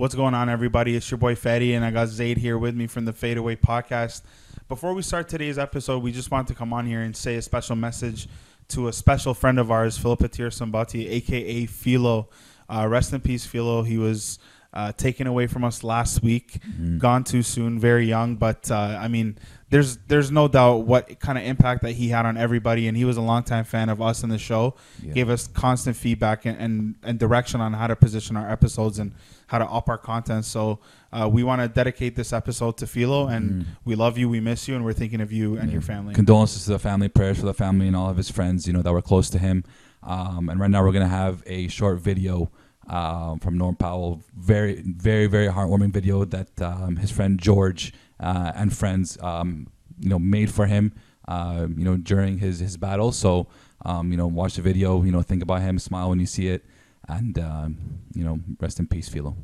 [0.00, 0.96] What's going on, everybody?
[0.96, 4.22] It's your boy Fetty, and I got Zaid here with me from the Faedaway Podcast.
[4.66, 7.42] Before we start today's episode, we just want to come on here and say a
[7.42, 8.26] special message
[8.68, 12.30] to a special friend of ours, Philip Atir Sambati, aka Philo.
[12.66, 13.82] Uh, rest in peace, Philo.
[13.82, 14.38] He was
[14.72, 16.60] uh, taken away from us last week,
[16.98, 18.36] gone too soon, very young.
[18.36, 19.36] But uh, I mean,
[19.70, 23.04] there's there's no doubt what kind of impact that he had on everybody, and he
[23.04, 24.76] was a longtime fan of us in the show.
[25.02, 25.12] Yeah.
[25.12, 29.12] Gave us constant feedback and, and and direction on how to position our episodes and
[29.48, 30.44] how to up our content.
[30.44, 30.78] So
[31.12, 34.68] uh, we want to dedicate this episode to Philo, and we love you, we miss
[34.68, 36.14] you, and we're thinking of you and your family.
[36.14, 38.82] Condolences to the family, prayers for the family and all of his friends, you know,
[38.82, 39.64] that were close to him.
[40.04, 42.50] Um, and right now we're gonna have a short video
[42.90, 48.52] um, from Norm Powell, very, very, very heartwarming video that um, his friend George uh,
[48.54, 49.68] and friends, um,
[49.98, 50.92] you know, made for him,
[51.28, 53.12] uh, you know, during his his battle.
[53.12, 53.46] So,
[53.84, 56.48] um, you know, watch the video, you know, think about him, smile when you see
[56.48, 56.64] it,
[57.08, 57.78] and um,
[58.12, 59.36] you know, rest in peace, Philo.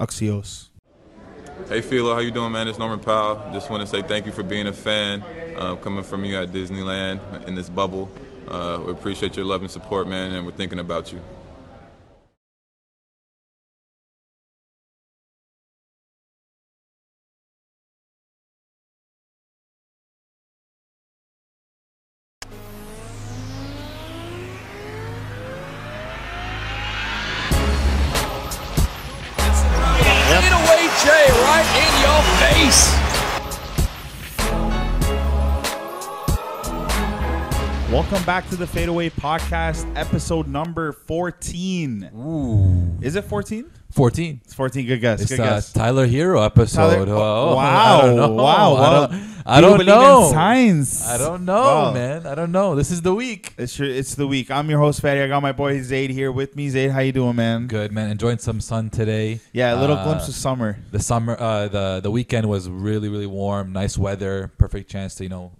[0.00, 0.70] Axios.
[1.68, 2.66] Hey Philo, how you doing, man?
[2.66, 3.40] It's Norman Powell.
[3.52, 5.22] Just want to say thank you for being a fan,
[5.56, 8.10] uh, coming from you at Disneyland in this bubble.
[8.48, 11.20] Uh, we appreciate your love and support, man, and we're thinking about you.
[37.94, 42.10] Welcome back to the Faedaway Podcast, episode number 14.
[42.16, 43.70] Ooh, Is it 14?
[43.92, 44.40] fourteen.
[44.44, 44.84] It's 14.
[44.88, 45.20] Good guess.
[45.20, 45.72] It's Good uh, guess.
[45.72, 47.06] Tyler Herro episode.
[47.06, 47.98] Tyler- Oh, wow.
[48.02, 48.32] I don't know.
[48.32, 48.74] Wow.
[48.74, 50.28] I don't, I don't know.
[50.32, 51.06] Science.
[51.08, 51.92] I don't know, Wow.
[51.92, 52.26] man.
[52.26, 52.74] I don't know.
[52.74, 53.54] This is the week.
[53.58, 54.50] It's your, it's the week.
[54.50, 55.20] I'm your host, Fatty.
[55.20, 56.70] I got my boy Zaid here with me.
[56.70, 57.68] Zaid, how you doing, man?
[57.68, 58.10] Good, man.
[58.10, 59.38] Enjoying some sun today.
[59.52, 60.78] Yeah, a little Uh, glimpse of summer.
[60.90, 63.72] The summer, uh, the the weekend was really, really warm.
[63.72, 64.50] Nice weather.
[64.58, 65.52] Perfect chance to you know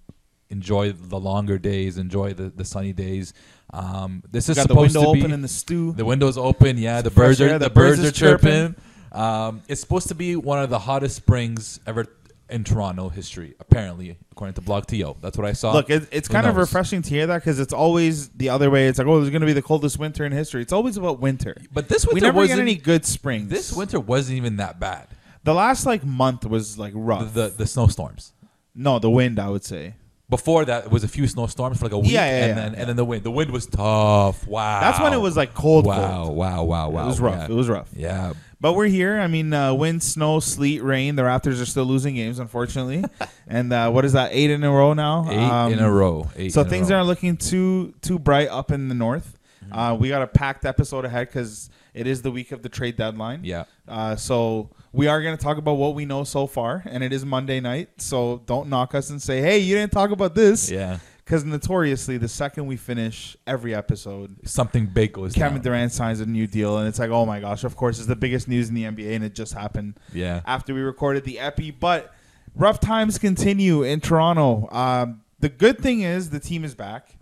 [0.51, 3.33] enjoy the longer days, enjoy the, the sunny days.
[3.73, 5.93] Um, this is the supposed to be open in the stew.
[5.93, 6.79] The window's open.
[6.79, 8.51] Yeah, the birds are air, the, the birds, birds are chirping.
[8.51, 8.75] chirping.
[9.13, 12.07] Um, it's supposed to be one of the hottest springs ever
[12.51, 15.17] in Toronto history, apparently, according to Blog TO.
[15.21, 15.73] That's what I saw.
[15.73, 18.71] Look, it, it's Who kind of refreshing to hear that because it's always the other
[18.71, 18.87] way.
[18.87, 20.61] It's like, oh, there's going to be the coldest winter in history.
[20.63, 21.57] It's always about winter.
[21.73, 23.49] But this winter We never get wasn't any good springs.
[23.49, 25.09] This winter wasn't even that bad.
[25.43, 27.33] the last like month was like The, rough.
[27.35, 28.33] the the snowstorms.
[28.75, 29.95] no, the wind, I would say.
[30.31, 32.55] Before that, it was a few snowstorms for like a week, Yeah, yeah, and yeah,
[32.55, 33.25] then and then the wind.
[33.25, 34.47] The wind was tough.
[34.47, 34.81] Wow.
[34.81, 35.85] That's when it was like cold.
[35.85, 36.37] Wow, cold.
[36.37, 37.05] wow, wow, wow.
[37.05, 37.35] It was rough.
[37.37, 37.45] Yeah.
[37.45, 37.89] It was rough.
[37.95, 38.33] Yeah.
[38.59, 39.21] But we're here.
[39.21, 41.17] I mean, uh, wind, snow, sleet, rain.
[41.17, 43.05] The Raptors are still losing games, unfortunately.
[43.47, 44.31] and uh, what is that?
[44.33, 45.27] Eight in a row now.
[45.29, 46.31] Eight Um, in a row.
[46.37, 46.97] Eight So in a things row.
[46.97, 49.37] aren't looking too too bright up in the north.
[49.67, 49.79] Mm-hmm.
[49.79, 52.97] Uh, we got a packed episode ahead because it is the week of the trade
[52.97, 53.41] deadline.
[53.45, 53.65] Yeah.
[53.89, 57.13] Uh, so we are going to talk about what we know so far, and it
[57.13, 57.89] is Monday night.
[57.99, 60.99] So don't knock us and say, "Hey, you didn't talk about this," Yeah.
[61.25, 65.65] because notoriously, the second we finish every episode, Something big goes Kevin down.
[65.65, 67.65] Durant signs a new deal, and it's like, oh my gosh!
[67.65, 70.41] Of course, it's the biggest news in the NBA, and it just happened Yeah.
[70.47, 71.71] after we recorded the epi.
[71.71, 72.13] But
[72.55, 74.69] rough times continue in Toronto.
[74.71, 77.14] Um, the good thing is the team is back.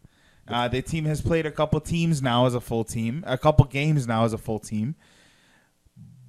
[0.53, 3.65] Uh, the team has played a couple teams now as a full team, a couple
[3.65, 4.95] games now as a full team.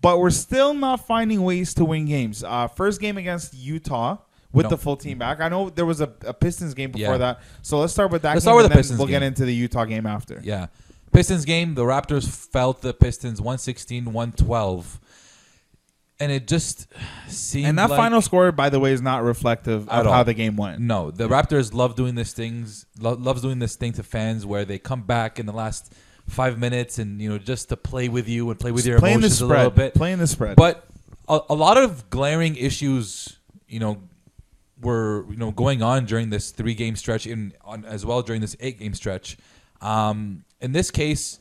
[0.02, 2.44] But we're still not finding ways to win games.
[2.44, 4.18] Uh, first game against Utah
[4.52, 4.72] with No.
[4.72, 5.40] the full team back.
[5.40, 7.18] I know there was a, a Pistons game before Yeah.
[7.18, 8.34] that, so let's start with that.
[8.34, 10.42] Let's game start with and the Pistons We'll get into the Utah game after.
[10.44, 10.68] Yeah.
[11.14, 15.00] Pistons game, the Raptors felt the Pistons 116 112.
[16.19, 16.88] And it just
[17.28, 20.34] seemed And that like- final score, by the way, is not reflective of how the
[20.34, 20.79] game went.
[20.79, 24.63] No, the Raptors love doing this things lo- loves doing this thing to fans where
[24.63, 25.91] they come back in the last
[26.29, 29.19] 5 minutes and you know just to play with you and play with your playing
[29.19, 29.94] the emotions a little bit.
[29.94, 30.56] playing the spread.
[30.56, 30.88] But
[31.28, 33.38] a, a lot of glaring issues,
[33.68, 33.97] you know,
[34.81, 38.40] were you know going on during this three game stretch, in on as well during
[38.41, 39.38] this eight game stretch.
[39.81, 41.40] Um, in this case,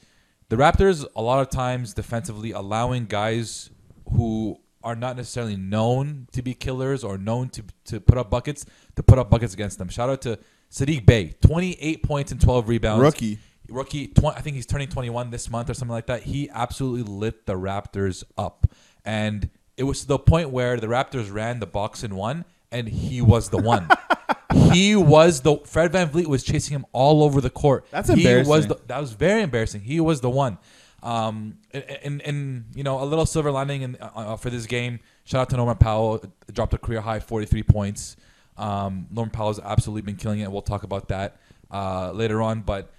[0.48, 3.70] the Raptors a lot of times defensively allowing guys
[4.14, 8.66] who are not necessarily known to be killers or known to to put up buckets
[8.96, 9.88] to put up buckets against them.
[9.88, 10.38] Shout out to
[10.70, 13.38] Sadiq Bey, twenty eight points and twelve rebounds Rookie.
[13.68, 14.08] rookie.
[14.08, 16.22] Tw- I think he's turning 21 this month or something like that.
[16.24, 18.66] He absolutely lit the Raptors up,
[19.04, 22.88] and it was to the point where the Raptors ran the box and one, and
[22.88, 23.88] he was the one.
[24.72, 27.86] he was the Fred VanVleet was chasing him all over the court.
[27.90, 28.68] That's He was embarrassing.
[28.68, 29.82] the, that was very embarrassing.
[29.82, 30.58] He was the one.
[31.02, 35.00] Um, and, and, you know a little silver lining in, uh, uh, for this game.
[35.24, 36.22] Shout out to Norman Powell,
[36.52, 38.16] dropped a career high 43 points.
[38.56, 40.52] Um, Norman Powell's absolutely been killing it.
[40.52, 41.38] We'll talk about that
[41.72, 42.92] uh, later on, but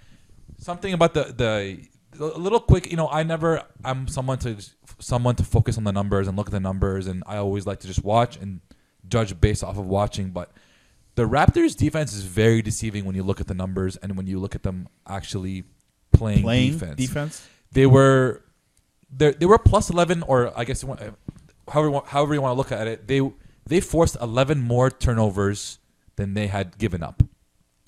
[0.58, 1.88] something about the the
[2.20, 2.90] a little quick.
[2.90, 3.62] You know, I never.
[3.84, 4.56] I'm someone to
[4.98, 7.80] someone to focus on the numbers and look at the numbers, and I always like
[7.80, 8.60] to just watch and
[9.08, 10.30] judge based off of watching.
[10.30, 10.50] But
[11.14, 14.38] the Raptors' defense is very deceiving when you look at the numbers and when you
[14.40, 15.64] look at them actually
[16.12, 16.96] playing, Playing defense.
[16.96, 17.48] defense.
[17.74, 18.42] They were
[19.14, 21.10] they they were plus eleven, or I guess uh,
[21.68, 23.06] however you want- however you want to look at it.
[23.06, 23.20] They
[23.66, 25.78] they forced eleven more turnovers
[26.16, 27.22] than they had given up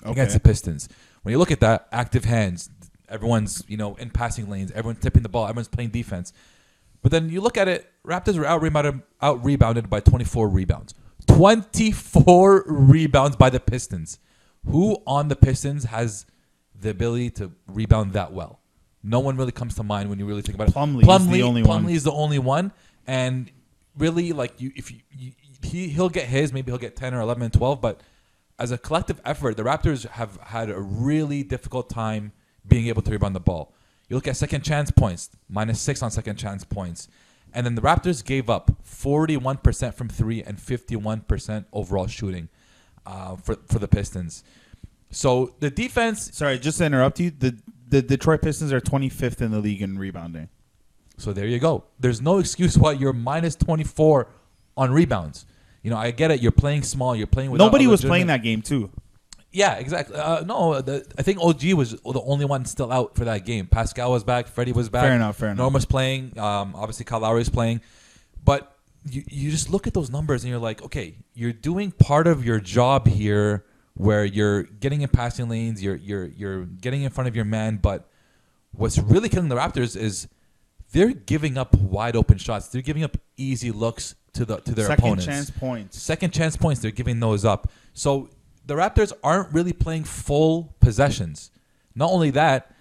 [0.04, 0.88] against the Pistons.
[1.22, 2.68] When you look at that, active hands,
[3.08, 6.32] everyone's you know in passing lanes, everyone's tipping the ball, everyone's playing defense.
[7.02, 10.48] But then you look at it, Raptors were out um, rebounded, out rebounded by 24
[10.48, 10.94] rebounds.
[11.28, 14.18] 24 rebounds by the Pistons.
[14.68, 16.26] Who on the Pistons has
[16.74, 18.60] the ability to rebound that well?
[19.06, 20.74] No one really comes to mind when you really think about it.
[20.74, 21.84] Plumlee is the only one.
[21.84, 22.72] Plumlee is the only one,
[23.06, 23.50] and
[23.96, 25.32] really, like you, if you, you
[25.62, 28.00] he he'll get his, maybe he'll get 10 or 11 and 12, but
[28.58, 32.32] as a collective effort, the Raptors have had a really difficult time
[32.66, 33.72] being able to rebound the ball.
[34.08, 37.08] You look at second chance points, minus six on second chance points.
[37.52, 42.48] And then the Raptors gave up 41% from three and 51% overall shooting
[43.04, 44.44] uh, for, for the Pistons.
[45.10, 47.30] So the defense, Sorry, just to interrupt you.
[47.30, 47.56] The
[47.88, 50.48] the Detroit Pistons are 25th in the league in rebounding.
[51.18, 51.84] so there you go.
[51.98, 54.28] There's no excuse why you're minus 24
[54.76, 55.46] on rebounds.
[55.82, 56.40] You know, I get it.
[56.40, 57.14] You're playing small.
[57.14, 58.90] You're playing with Nobody was playing that game too.
[59.52, 60.16] Yeah, exactly.
[60.16, 63.66] Uh, no, the, I think OG was the only one still out for that game.
[63.68, 64.48] Pascal was back.
[64.48, 65.04] Freddie was back.
[65.04, 65.58] Fair enough, fair enough.
[65.58, 66.38] Norm was playing.
[66.38, 67.80] Um, obviously, Kyle Lowry was playing.
[68.44, 68.76] But
[69.08, 72.44] you, you just look at those numbers and you're like, okay, you're doing part of
[72.44, 73.64] your job here
[73.96, 77.78] where you're getting in passing lanes, you're you're you're getting in front of your man.
[77.78, 78.08] But
[78.72, 80.28] what's really killing the Raptors is
[80.92, 82.68] they're giving up wide open shots.
[82.68, 85.24] They're giving up easy looks to the to their Second opponents.
[85.26, 86.00] chance points.
[86.02, 87.70] Second chance points, they're giving those up.
[87.94, 88.28] So
[88.66, 91.50] the Raptors aren't really playing full possessions.
[91.94, 92.74] Not only that,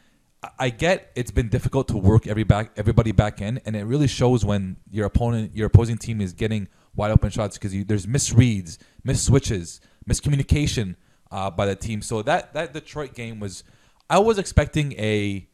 [0.43, 3.85] I- I get it's been difficult to work every back everybody back in, and it
[3.85, 8.05] really shows when your opponent, your opposing team, is getting wide open shots because there's
[8.05, 9.79] misreads, miss switches,
[10.09, 10.95] miscommunication
[11.31, 12.01] uh, by the team.
[12.01, 13.63] So that that Detroit game was,
[14.09, 15.47] I was expecting a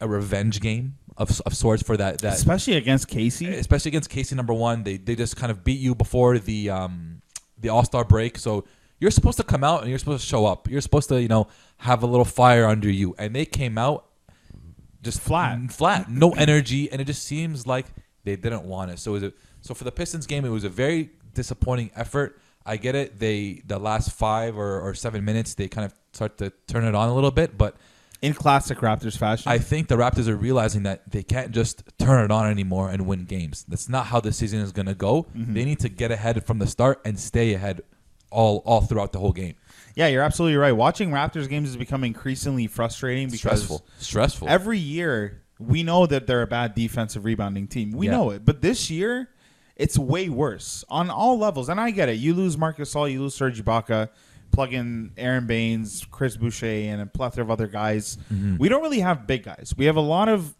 [0.00, 3.46] a revenge game of, of sorts for that that Especially against Casey.
[3.48, 4.82] especially against Casey number one.
[4.84, 7.20] They they just kind of beat you before the um
[7.58, 8.38] the All Star break.
[8.38, 8.64] So
[8.98, 10.68] you're supposed to come out and you're supposed to show up.
[10.70, 11.48] You're supposed to you know
[11.78, 14.06] have a little fire under you, and they came out
[15.02, 15.72] just Flat.
[15.72, 17.86] flat, no energy, and it just seems like
[18.24, 18.98] they didn't want it.
[18.98, 19.32] So it was a,
[19.62, 22.38] so for the Pistons game, it was a very disappointing effort.
[22.70, 23.18] I get it.
[23.18, 26.94] They the last five or, or seven minutes they kind of start to turn it
[26.94, 27.76] on a little bit, but
[28.22, 29.50] in classic Raptors fashion.
[29.50, 33.06] I think the Raptors are realizing that they can't just turn it on anymore and
[33.06, 33.64] win games.
[33.66, 35.22] That's not how the season is going to go.
[35.36, 35.54] Mm-hmm.
[35.54, 37.80] They need to get ahead from the start and stay ahead
[38.30, 39.54] all all throughout the whole game.
[39.96, 40.72] yeah, you're absolutely right.
[40.72, 44.48] Watching Raptors games has become increasingly frustrating because Stressful, stressful.
[44.48, 47.90] every year we know that they're a bad defensive rebounding team.
[47.92, 48.12] We Yeah.
[48.12, 49.28] know it, but this year
[49.80, 51.68] it's way worse on all levels.
[51.68, 52.14] And I get it.
[52.14, 54.08] You lose Marc Gasol, you lose Serge Ibaka,
[54.52, 58.18] plug in Aron Baynes, Chris Boucher, and a plethora of other guys.
[58.32, 58.56] Mm-hmm.
[58.58, 59.72] We don't really have big guys.
[59.76, 60.54] We have a lot of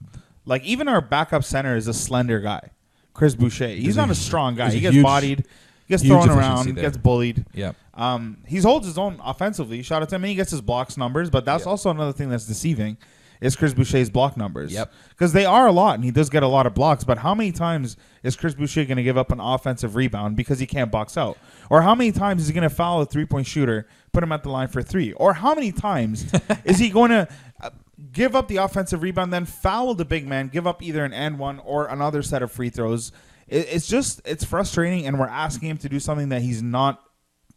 [0.46, 2.70] like even our backup center is a slender guy,
[3.14, 3.68] Chris Boucher.
[3.68, 4.70] He's not a- a strong guy.
[4.70, 5.44] He gets huge- bodied,
[5.88, 6.82] gets thrown around, there.
[6.84, 7.44] gets bullied.
[7.52, 9.82] yeah, Um, he holds his own offensively.
[9.82, 10.22] Shout out to him.
[10.24, 11.70] And he gets his blocks numbers, but that's Yeah.
[11.70, 12.96] also another thing that's deceiving
[13.40, 14.72] is Chris Boucher's block numbers.
[14.72, 14.92] Yep.
[15.10, 17.04] Because they are a lot, and he does get a lot of blocks.
[17.04, 20.58] But how many times is Chris Boucher going to give up an offensive rebound because
[20.58, 21.38] he can't box out?
[21.70, 24.32] Or how many times is he going to foul a three point shooter, put him
[24.32, 25.12] at the line for three?
[25.12, 26.32] Or how many times
[26.64, 27.28] is he going to
[27.62, 27.70] uh,
[28.12, 31.38] give up the offensive rebound, then foul the big man, give up either an and
[31.38, 33.12] one or another set of free throws?
[33.48, 37.02] It's just it's frustrating, and we're asking him to do something that he's not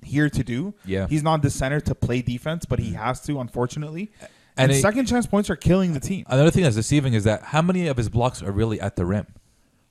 [0.04, 0.74] here to do.
[0.86, 1.08] Yeah.
[1.08, 4.12] He's not the center to play defense, but he has to, unfortunately.
[4.58, 6.26] And, And it- second chance points are killing the team.
[6.28, 9.06] Another thing that's deceiving is that how many of his blocks are really at the
[9.06, 9.28] rim?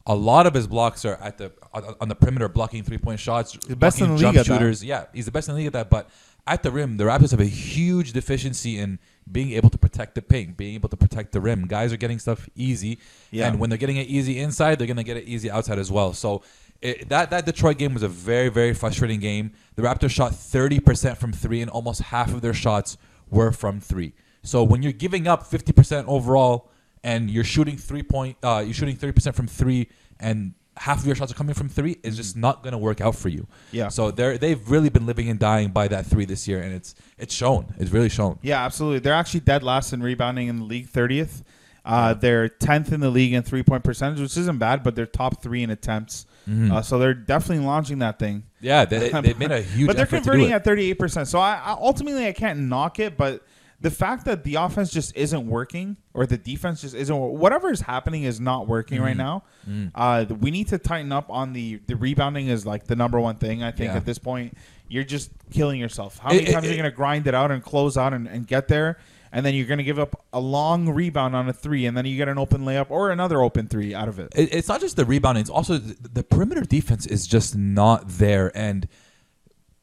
[0.07, 1.53] A lot of his blocks are at the
[2.01, 4.47] on, the perimeter, blocking three point shots, the best in blocking the jump league at
[4.47, 4.53] that.
[4.59, 4.85] shooters.
[4.85, 5.91] Yeah, he's the best in the league at that.
[5.91, 6.11] But
[6.45, 8.99] at the rim, the Raptors have a huge deficiency in
[9.31, 11.67] being able to protect the paint, being able to protect the rim.
[11.69, 12.99] Guys are getting stuff easy,
[13.31, 13.47] Yeah.
[13.47, 16.13] and when they're getting it easy inside, they're gonna get it easy outside as well.
[16.15, 16.43] So.
[16.81, 19.53] It, that that Detroit game was a very very frustrating game.
[19.77, 22.99] The Raptors shot 30% from 3 and almost half of their shots
[23.31, 24.13] were from 3.
[24.43, 26.71] So when you're giving up 50% overall
[27.05, 29.89] and you're shooting 3 point uh you're shooting 30% from 3
[30.21, 33.01] and half of your shots are coming from 3, it's just not going to work
[33.01, 33.47] out for you.
[33.73, 33.89] Yeah.
[33.89, 36.95] So they're they've really been living and dying by that 3 this year and it's
[37.19, 37.75] it's shown.
[37.79, 38.39] It's really shown.
[38.43, 39.01] Yeah, absolutely.
[39.01, 41.43] They're actually dead last in rebounding in the league, 30th.
[41.85, 45.07] Uh, they're 10th in the league in three point percentage, which isn't bad, but they're
[45.07, 46.27] top three in attempts.
[46.49, 46.73] Mm-hmm.
[46.73, 48.45] Uh, so they're definitely launching that thing.
[48.61, 51.27] Yeah, they, they made a huge but they're effort to do converting at 38%.
[51.27, 53.43] So I, I ultimately I can't knock it, but
[53.83, 57.81] the fact that the offense just isn't working or the defense just isn't whatever is
[57.83, 59.89] happening is not working right Mm-hmm.
[59.89, 59.91] now.
[59.95, 63.37] Uh, we need to tighten up on the the rebounding is like the number one
[63.37, 63.63] thing.
[63.63, 63.97] I think Yeah.
[63.99, 64.57] at this point
[64.89, 66.19] you're just killing yourself.
[66.19, 67.97] How It- many it- times are you it- going to grind it out and close
[67.97, 68.99] out and, and get there?
[69.35, 72.05] And then you're going to give up a long rebound on a three, and then
[72.05, 74.31] you get an open layup or another open three out of it.
[74.37, 78.07] it, it's not just the rebounding; it's also the, the perimeter defense is just not
[78.07, 78.87] there, and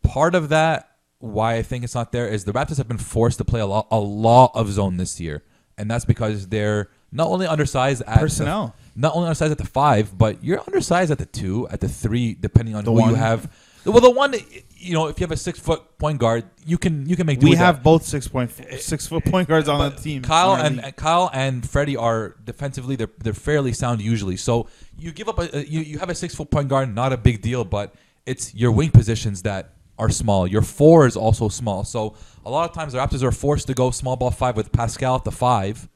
[0.04, 3.38] part of that why I think it's not there is the Raptors have been forced
[3.40, 5.44] to play a lot, a lot of zone this year,
[5.78, 8.76] and that's because they're not only undersized at the- Personnel.
[8.96, 12.34] not only undersized at the five, but you're undersized at the two, at the three,
[12.36, 13.52] depending on The who you have.
[13.86, 14.36] Well, the one,
[14.78, 17.40] you know, if you have a six foot point guard, you can you can make.
[17.40, 17.84] do We have that.
[17.84, 20.22] both six point six foot point guards on the team.
[20.22, 24.36] Kyle and, and Kyle and Freddie are defensively they're they're fairly sound usually.
[24.38, 27.14] So you give up a, a you, you have a six foot point guard, not
[27.14, 27.96] a big deal, but
[28.26, 30.48] it's your wing positions that are small.
[30.48, 31.84] Your four is also small.
[31.84, 32.16] So
[32.46, 35.16] a lot of times the Raptors are forced to go small ball five with Pascal
[35.16, 35.90] at the five,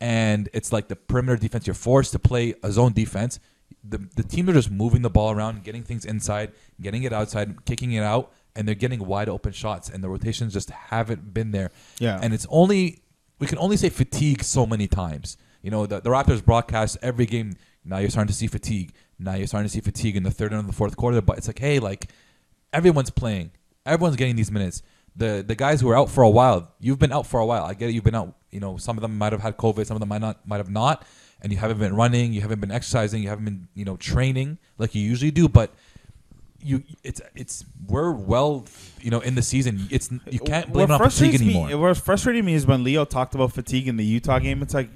[0.00, 1.66] and it's like the perimeter defense.
[1.66, 3.38] You're forced to play a zone defense.
[3.84, 7.64] The the teams are just moving the ball around, getting things inside, getting it outside,
[7.64, 11.52] kicking it out, and they're getting wide open shots, and the rotations just haven't been
[11.52, 11.70] there.
[11.98, 12.18] Yeah.
[12.20, 13.02] and it's only
[13.38, 15.36] we can only say fatigue so many times.
[15.62, 17.54] You know, the, the Raptors broadcast every game.
[17.84, 18.92] Now you're starting to see fatigue.
[19.18, 21.20] Now you're starting to see fatigue in the third and the fourth quarter.
[21.22, 22.10] But it's like, hey, like
[22.72, 23.50] everyone's playing.
[23.86, 24.82] Everyone's getting these minutes.
[25.16, 27.64] The the guys who are out for a while, you've been out for a while.
[27.64, 27.92] I get it.
[27.92, 28.34] You've been out.
[28.50, 29.86] You know, some of them might have had COVID.
[29.86, 30.46] Some of them might not.
[30.46, 31.04] Might have not.
[31.42, 32.32] And you haven't been running.
[32.32, 33.22] You haven't been exercising.
[33.22, 35.48] You haven't been you know training like you usually do.
[35.48, 35.72] But
[36.62, 38.66] you, it's it's we're well
[39.00, 39.88] you know in the season.
[39.90, 41.68] It's you can't blame it on fatigue anymore.
[41.68, 44.62] Me, what frustrating me is when Leo talked about fatigue in the Utah game.
[44.62, 44.90] It's like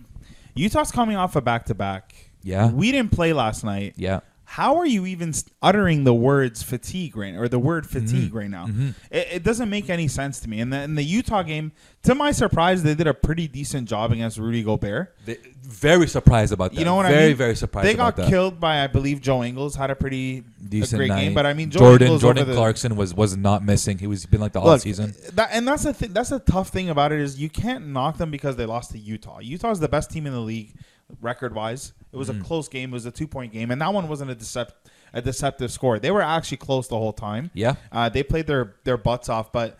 [0.54, 2.14] Utah's coming off a back to back.
[2.42, 2.70] Yeah.
[2.70, 3.94] we didn't play last night.
[3.96, 4.20] yeah.
[4.46, 5.32] How are you even
[5.62, 8.36] uttering the words fatigue right or the word fatigue Mm-hmm.
[8.38, 8.68] right now?
[9.10, 10.60] It, it doesn't make any sense to me.
[10.60, 11.72] And in the Utah game,
[12.04, 15.16] to my surprise, they did a pretty decent job against Rudy Gobert.
[15.24, 16.78] They, very surprised about that.
[16.78, 17.22] You know what very, I mean?
[17.22, 17.88] very very surprised.
[17.88, 18.28] They got that.
[18.28, 21.20] killed by, I believe, Joe Ingles had a pretty Decent a great night.
[21.24, 21.34] game.
[21.34, 23.96] But I mean, Joe Jordan Ingles Jordan the, Clarkson was was not missing.
[23.98, 25.14] He was been like the all Look, season.
[25.32, 26.12] That, and that's the thing.
[26.12, 28.98] that's the tough thing about it is you can't knock them because they lost to
[28.98, 29.38] Utah.
[29.40, 30.74] Utah is the best team in the league
[31.20, 31.92] record wise.
[32.12, 32.40] It was Mm-hmm.
[32.40, 32.90] a close game.
[32.90, 34.70] It was a two point game, and that one wasn't a decept
[35.12, 35.98] a deceptive score.
[36.00, 37.50] They were actually close the whole time.
[37.54, 37.76] Yeah.
[37.92, 39.78] uh, they played their their butts off, but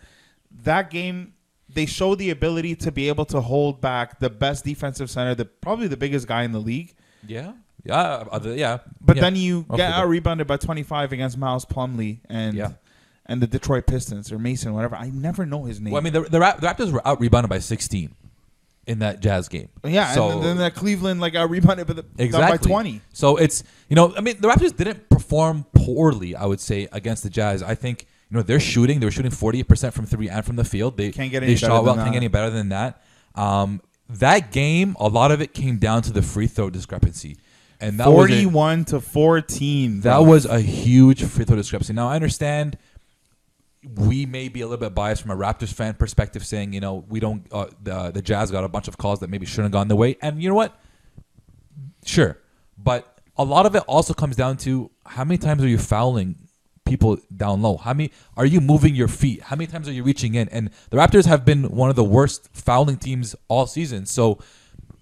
[0.63, 1.33] that game
[1.67, 5.45] they showed the ability to be able to hold back the best defensive center, the
[5.45, 6.93] probably the biggest guy in the league.
[7.27, 7.53] Yeah,
[7.83, 8.79] yeah, other, yeah.
[9.01, 9.21] But yeah.
[9.23, 12.73] then you I'll get out rebounded by 25 against Miles Plumlee and Yeah.
[13.25, 14.95] and the Detroit Pistons or Mason, whatever.
[14.95, 15.91] I never know his name.
[15.93, 18.13] Well, I mean, the, the Raptors were out rebounded by 16
[18.87, 19.69] in that Jazz game.
[19.83, 23.01] yeah, so and then, that Cleveland like out rebounded by, the, exactly by 20.
[23.13, 26.35] So it's you know, I mean, the Raptors didn't perform poorly.
[26.35, 27.63] I would say against the Jazz.
[27.63, 28.99] I think you know they're shooting.
[28.99, 30.97] They were shooting 48 percent from three and from the field.
[30.97, 31.95] They Can't get any better shot well.
[31.95, 32.11] than Can't that.
[32.13, 33.01] get any better than that.
[33.35, 37.37] Um, that game, a lot of it came down to the free throw discrepancy,
[37.81, 40.01] and that was a- 41 to 14.
[40.01, 41.93] That was a huge free throw discrepancy.
[41.93, 42.77] Now I understand
[43.95, 47.05] we may be a little bit biased from a Raptors fan perspective, saying you know
[47.07, 49.71] we don't uh, the the Jazz got a bunch of calls that maybe shouldn't have
[49.71, 50.79] gone their way, and you know what?
[52.05, 52.39] Sure,
[52.77, 56.35] but a lot of it also comes down to how many times are you fouling
[56.85, 57.77] people down low?
[57.77, 59.41] How many are you moving your feet?
[59.41, 60.47] How many times are you reaching in?
[60.49, 64.05] And the Raptors have been one of the worst fouling teams all season.
[64.05, 64.39] So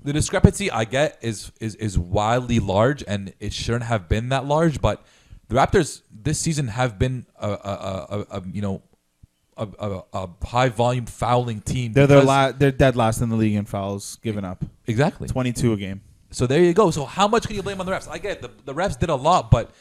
[0.04, 4.46] the discrepancy I get is is is wildly large, and it shouldn't have been that
[4.46, 4.82] large.
[4.82, 5.06] But
[5.54, 7.56] the Raptors this season have been a, a,
[8.32, 8.82] a, a, you know
[9.58, 11.94] a, a, a high volume fouling team.
[11.94, 14.64] They're their la- they're dead last in the league in fouls given up.
[14.88, 16.02] exactly 22 a game.
[16.32, 16.90] so there you go.
[16.92, 18.08] So how much can you blame on the refs?
[18.10, 18.42] I get it.
[18.42, 19.72] The, the refs did a lot, but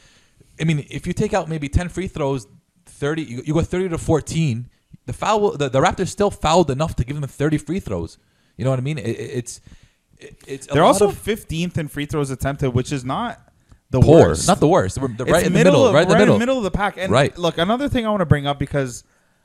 [0.61, 2.47] I mean, if you take out maybe ten free throws,
[2.85, 4.69] thirty, you, you go thirty to fourteen.
[5.07, 8.19] The foul, the, the Raptors still fouled enough to give them thirty free throws.
[8.59, 8.99] You know what I mean?
[8.99, 9.61] It, it- it's
[10.19, 13.52] it, it's a They're lot also 15th in free throws attempted, which is not
[13.93, 14.49] the poor, worst.
[14.49, 14.97] not the worst.
[14.99, 16.59] They're, they're right in the middle, of, right in the middle.
[16.59, 16.97] of the pack.
[16.99, 17.37] And Right.
[17.39, 19.05] look, another thing I want to bring up because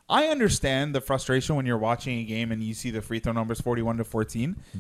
[0.10, 3.34] I understand the frustration when you're watching a game and you see the free throw
[3.34, 4.56] numbers 41 to 14.
[4.74, 4.80] Hmm.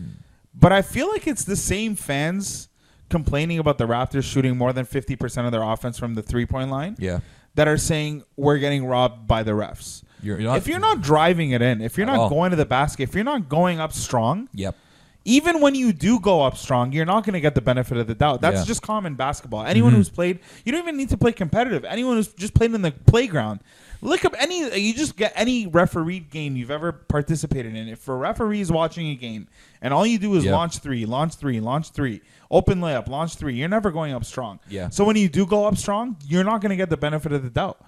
[0.60, 2.70] But I feel like it's the same fans
[3.10, 6.96] complaining about the Raptors shooting more than 50% of their offense from the three-point line
[7.00, 7.20] Yeah,
[7.56, 10.04] that are saying we're getting robbed by the refs.
[10.22, 12.30] You're- you're not- if you're not driving it in, if you're At not all.
[12.30, 14.76] going to the basket, if you're not going up strong, yep.
[15.28, 18.08] Even when you do go up strong, you're not going to get the benefit of
[18.08, 18.40] the doubt.
[18.40, 18.66] That's Yeah.
[18.66, 19.64] just common basketball.
[19.66, 19.98] Anyone Mm-hmm.
[19.98, 21.84] who's played, you don't even need to play competitive.
[21.84, 23.60] Anyone who's just played in the playground,
[24.02, 24.80] look up any.
[24.80, 27.90] You just get any refereed game you've ever participated in.
[27.90, 29.48] If a referee is watching a game
[29.82, 30.54] and all you do is Yeah.
[30.54, 34.60] launch three, launch three, launch three, open layup, launch three, you're never going up strong.
[34.70, 34.88] Yeah.
[34.90, 37.44] So when you do go up strong, you're not going to get the benefit of
[37.44, 37.80] the doubt.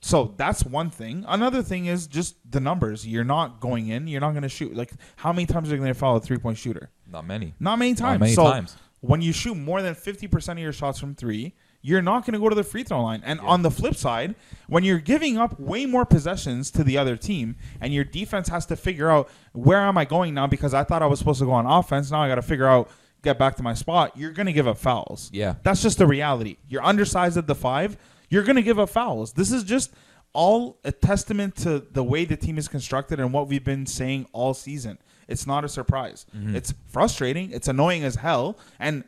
[0.00, 1.24] So that's one thing.
[1.26, 3.06] Another thing is just the numbers.
[3.06, 4.06] You're not going in.
[4.06, 4.74] You're not going to shoot.
[4.74, 6.90] Like how many times are you going to follow a three point shooter?
[7.10, 7.54] Not many.
[7.58, 8.20] Not many times.
[8.20, 8.76] many so times.
[9.00, 12.38] when you shoot more than 50% of your shots from three, you're not going to
[12.38, 13.22] go to the free throw line.
[13.24, 14.34] And on the flip side,
[14.66, 18.66] when you're giving up way more possessions to the other team and your defense has
[18.66, 21.46] to figure out where am I going now because I thought I was supposed to
[21.46, 22.10] go on offense.
[22.10, 22.90] Now I got to figure out,
[23.22, 24.16] get back to my spot.
[24.16, 25.30] You're going to give up fouls.
[25.32, 25.54] Yeah.
[25.62, 26.56] That's just the reality.
[26.68, 27.96] You're undersized at the five.
[28.30, 29.32] You're going to give up fouls.
[29.32, 29.92] This is just
[30.32, 34.26] all a testament to the way the team is constructed and what we've been saying
[34.32, 34.98] all season.
[35.26, 36.26] It's not a surprise.
[36.36, 36.56] Mm-hmm.
[36.56, 37.50] It's frustrating.
[37.50, 38.58] It's annoying as hell.
[38.78, 39.04] And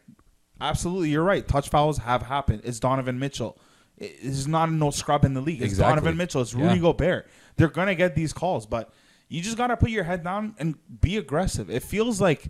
[0.61, 1.47] absolutely, you're right.
[1.47, 2.63] Touch fouls have happened.
[2.65, 3.59] It's Donovan Mitchell.
[3.99, 5.63] It- It's not a no scrub in the league.
[5.63, 5.97] It's Exactly.
[5.97, 6.41] Donovan Mitchell.
[6.43, 6.81] It's Rudy Yeah.
[6.81, 7.29] Gobert.
[7.57, 8.93] They're gonna get these calls, but
[9.29, 11.69] you just gotta put your head down and be aggressive.
[11.71, 12.49] It feels like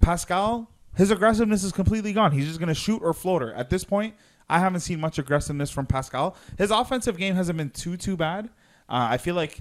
[0.00, 2.32] Pascal, his aggressiveness is completely gone.
[2.32, 3.52] He's just gonna shoot or floater.
[3.54, 4.14] At this point,
[4.50, 6.36] I haven't seen much aggressiveness from Pascal.
[6.56, 8.46] His offensive game hasn't been too too bad.
[8.88, 9.60] Uh, I feel like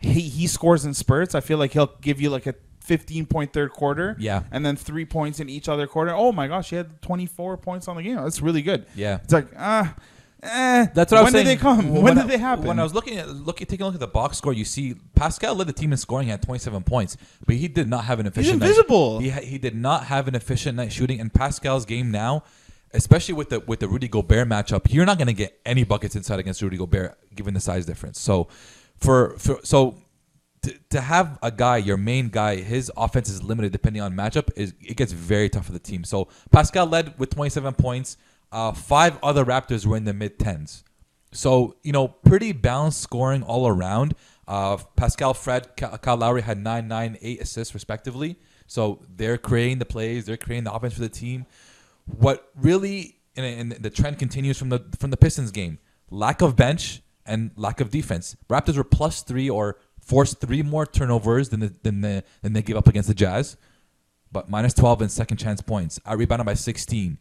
[0.00, 1.34] he he scores in spurts.
[1.34, 4.16] I feel like he'll give you like a 15 point third quarter.
[4.18, 4.42] Yeah.
[4.50, 6.12] And then three points in each other quarter.
[6.12, 8.16] Oh my gosh, he had 24 points on the game.
[8.16, 8.86] That's really good.
[8.96, 9.20] Yeah.
[9.22, 9.94] It's like, ah,
[10.42, 10.86] eh.
[10.92, 11.46] That's what I when was saying.
[11.46, 12.02] When did they come?
[12.02, 12.66] When, did they happen?
[12.66, 14.96] When I was looking at looking taking a look at the box score, you see
[15.14, 17.16] Pascal led the team in scoring at 27 points,
[17.46, 18.58] but he did not have an efficient.
[18.58, 19.20] night- invisible.
[19.20, 21.20] He he did not have an efficient night shooting.
[21.20, 22.42] And Pascal's game now,
[22.94, 26.16] especially with the with the Rudy Gobert matchup, you're not going to get any buckets
[26.16, 28.20] inside against Rudy Gobert given the size difference.
[28.20, 28.48] So
[28.96, 29.98] for, for so.
[30.62, 34.48] To, to have a guy, your main guy, his offense is limited depending on matchup.
[34.54, 36.04] Is it gets very tough for the team.
[36.04, 38.16] So Pascal led with 27 points.
[38.52, 40.84] Uh, five other Raptors were in the mid tens.
[41.32, 44.14] So, you know, pretty balanced scoring all around.
[44.46, 48.36] Uh, Pascal, Fred, Kyle Lowry had nine, nine, eight assists respectively.
[48.66, 51.46] So they're creating the plays, they're creating the offense for the team.
[52.04, 55.78] What really, and, and the trend continues from the from the Pistons game:
[56.10, 58.36] lack of bench and lack of defense.
[58.48, 62.62] Raptors were plus three or forced three more turnovers than the, than the than they
[62.62, 63.56] gave up against the Jazz,
[64.30, 66.00] but minus twelve in second chance points.
[66.04, 67.18] I rebounded by sixteen.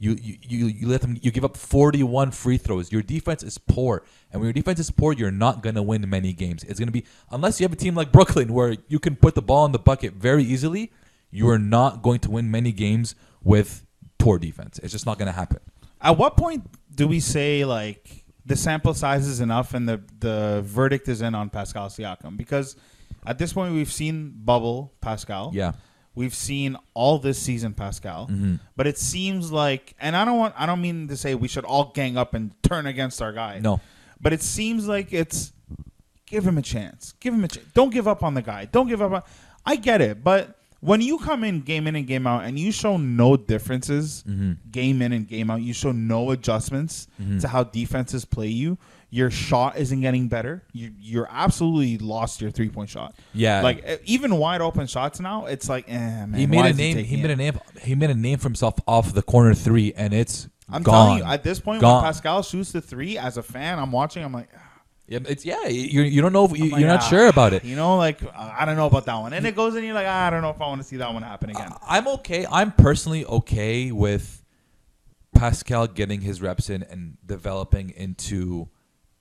[0.00, 2.92] You, you you you let them you give up 41 free throws.
[2.92, 4.04] Your defense is poor.
[4.30, 6.62] And when your defense is poor, you're not going to win many games.
[6.62, 9.34] It's going to be unless you have a team like Brooklyn where you can put
[9.34, 10.92] the ball in the bucket very easily,
[11.32, 13.84] you are not going to win many games with
[14.28, 14.78] poor defense.
[14.82, 15.60] It's just not going to happen.
[16.00, 16.64] At what point
[16.94, 21.34] do we say like the sample size is enough and the the verdict is in
[21.34, 22.36] on Pascal Siakam?
[22.36, 22.76] Because
[23.26, 25.50] at this point we've seen bubble Pascal.
[25.54, 25.72] Yeah.
[26.14, 28.26] We've seen all this season Pascal.
[28.26, 28.56] Mm-hmm.
[28.76, 31.64] But it seems like and I don't want I don't mean to say we should
[31.64, 33.60] all gang up and turn against our guy.
[33.60, 33.80] No.
[34.20, 35.52] But it seems like it's
[36.26, 37.14] give him a chance.
[37.18, 37.66] Give him a chance.
[37.72, 38.66] Don't give up on the guy.
[38.66, 39.22] Don't give up on
[39.64, 42.70] I get it, but when you come in game in and game out and you
[42.72, 44.52] show no differences Mm-hmm.
[44.70, 47.08] game in and game out, you show no adjustments
[47.40, 48.78] to how defenses play you.
[49.10, 50.62] Your shot isn't getting better.
[50.72, 53.14] You you're absolutely lost your three point shot.
[53.32, 53.62] Yeah.
[53.62, 56.34] like even wide open shots now, it's like, eh, man.
[56.34, 56.96] He made a name.
[56.98, 57.58] He taking made a name.
[57.82, 61.06] He made a name for himself off the corner three, and it's I'm gone.
[61.06, 62.02] telling you, at this point, Gone.
[62.02, 64.22] when Pascal shoots the three, as a fan, I'm watching.
[64.22, 64.50] I'm like,
[65.08, 65.66] Yeah, it's yeah.
[65.66, 66.44] You you don't know.
[66.44, 67.64] If, you, like, you're not ah, sure about it.
[67.64, 70.06] You know, like I don't know about that one, and it goes, and you're like,
[70.06, 71.72] ah, I don't know if I want to see that one happen again.
[71.86, 72.46] I'm okay.
[72.50, 74.44] I'm personally okay with
[75.34, 78.68] Pascal getting his reps in and developing into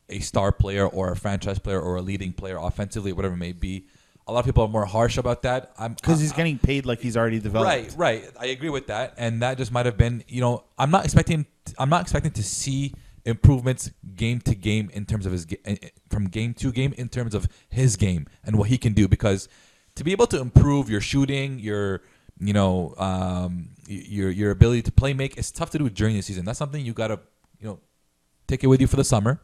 [0.09, 3.53] a star player or a franchise player or a leading player offensively, whatever it may
[3.53, 3.87] be.
[4.27, 5.71] A lot of people are more harsh about that.
[5.79, 7.69] I'm because he's getting paid like he's already developed.
[7.69, 8.29] Right, right.
[8.37, 10.25] I agree with that, and that just might have been.
[10.27, 11.45] You know, I'm not expecting.
[11.77, 12.93] I'm not expecting to see
[13.27, 17.09] improvements game to game in terms of his eh, eh, from game to game in
[17.09, 19.07] terms of his game and what he can do.
[19.07, 19.47] Because
[19.95, 22.01] to be able to improve your shooting, your
[22.39, 26.21] you know, um, your your ability to play make, it's tough to do during the
[26.21, 26.45] season.
[26.45, 27.19] That's something you gotta
[27.59, 27.79] you know
[28.47, 29.41] take it with you for the summer.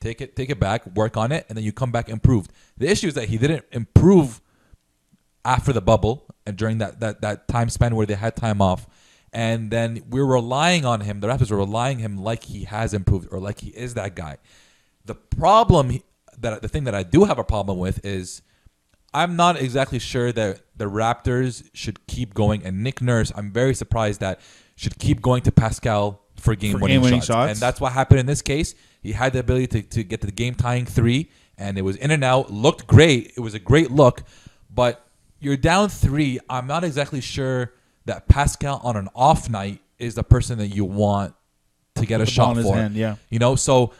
[0.00, 2.52] Take it, take it back, work on it, and then you come back improved.
[2.76, 4.42] The issue is that he didn't improve
[5.44, 8.86] after the bubble and during that, that, that time span where they had time off.
[9.34, 11.18] And then we're relying on him.
[11.18, 14.36] The Raptors are relying him like he has improved or like he is that guy.
[15.04, 16.00] The problem
[16.38, 18.42] that the thing that I do have a problem with is
[19.12, 22.64] I'm not exactly sure that the Raptors should keep going.
[22.64, 24.40] And Nick Nurse, I'm very surprised that
[24.76, 27.26] should keep going to Pascal for game winning game-winning shots.
[27.26, 27.50] shots.
[27.52, 28.74] And that's what happened in this case.
[29.02, 31.96] He had the ability to, to get to the game tying three, and it was
[31.96, 32.50] in and out.
[32.50, 33.32] Looked great.
[33.36, 34.22] It was a great look,
[34.72, 35.06] but
[35.40, 36.40] you're down three.
[36.48, 37.72] I'm not exactly sure
[38.06, 41.34] that Pascal on an off night is the person that you want
[41.96, 42.74] to get a shot for.
[42.74, 43.16] hand, yeah.
[43.30, 43.92] You know, so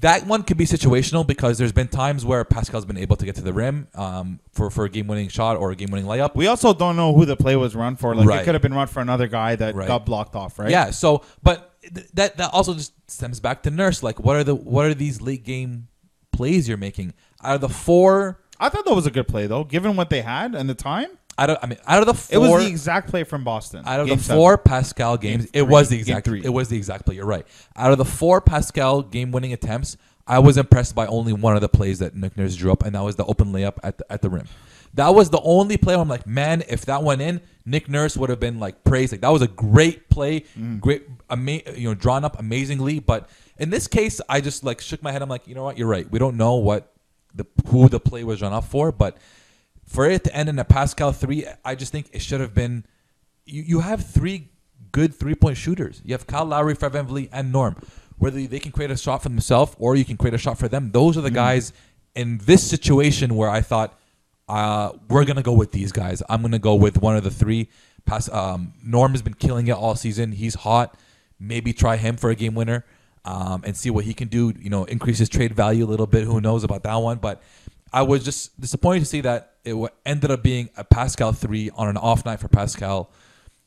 [0.00, 3.36] that one could be situational because there's been times where Pascal's been able to get
[3.36, 6.34] to the rim um, for, for a game winning shot or a game winning layup.
[6.34, 8.14] We also don't know who the play was run for.
[8.14, 8.40] Like Right.
[8.40, 9.86] it could have been run for another guy that Right.
[9.86, 10.70] got blocked off, right?
[10.70, 10.90] Yeah.
[10.90, 14.02] So, but th- that that also just stems back to Nurse.
[14.02, 15.86] Like, what are the what are these late game
[16.32, 17.12] plays you're making?
[17.44, 20.22] Out of the four, I thought that was a good play though, given what they
[20.22, 21.08] had and the time.
[21.38, 23.82] Out of I mean, out of the It was the exact play from Boston.
[23.86, 24.36] out of the seven.
[24.40, 26.42] four Pascal games, Game it was the exact three.
[26.44, 27.16] it was the exact play.
[27.16, 27.46] You're right.
[27.76, 31.60] Out of the four Pascal game winning attempts, I was impressed by only one of
[31.60, 34.10] the plays that Nick Nurse drew up, and that was the open layup at the,
[34.12, 34.46] at the rim.
[34.94, 38.16] That was the only play where I'm like, man, if that went in, Nick Nurse
[38.16, 39.12] would have been like praised.
[39.12, 40.78] Like that was a great play, Mm.
[40.80, 43.00] great, ama- you know, drawn up amazingly.
[43.00, 45.20] But in this case, I just like shook my head.
[45.20, 45.76] I'm like, you know what?
[45.78, 46.08] You're right.
[46.08, 46.92] We don't know what
[47.34, 49.16] the who the play was drawn up for, but
[49.86, 52.84] for it to end in a Pascal three, I just think it should have been.
[53.46, 54.48] You, you have three
[54.92, 56.00] good three point shooters.
[56.04, 57.76] You have Kyle Lowry, Fred VanVleet, and Norm.
[58.16, 60.68] Whether they can create a shot for themselves or you can create a shot for
[60.68, 61.72] them, those are the guys
[62.14, 63.98] in this situation where I thought
[64.48, 66.22] uh, we're gonna go with these guys.
[66.28, 67.68] I'm gonna go with one of the three.
[68.04, 68.28] Pass.
[68.30, 70.32] Um, Norm has been killing it all season.
[70.32, 70.96] He's hot.
[71.40, 72.84] Maybe try him for a game winner
[73.24, 74.52] um, and see what he can do.
[74.58, 76.24] You know, increase his trade value a little bit.
[76.24, 77.18] Who knows about that one?
[77.18, 77.42] But
[77.94, 81.88] I was just disappointed to see that it ended up being a Pascal three on
[81.88, 83.10] an off night for Pascal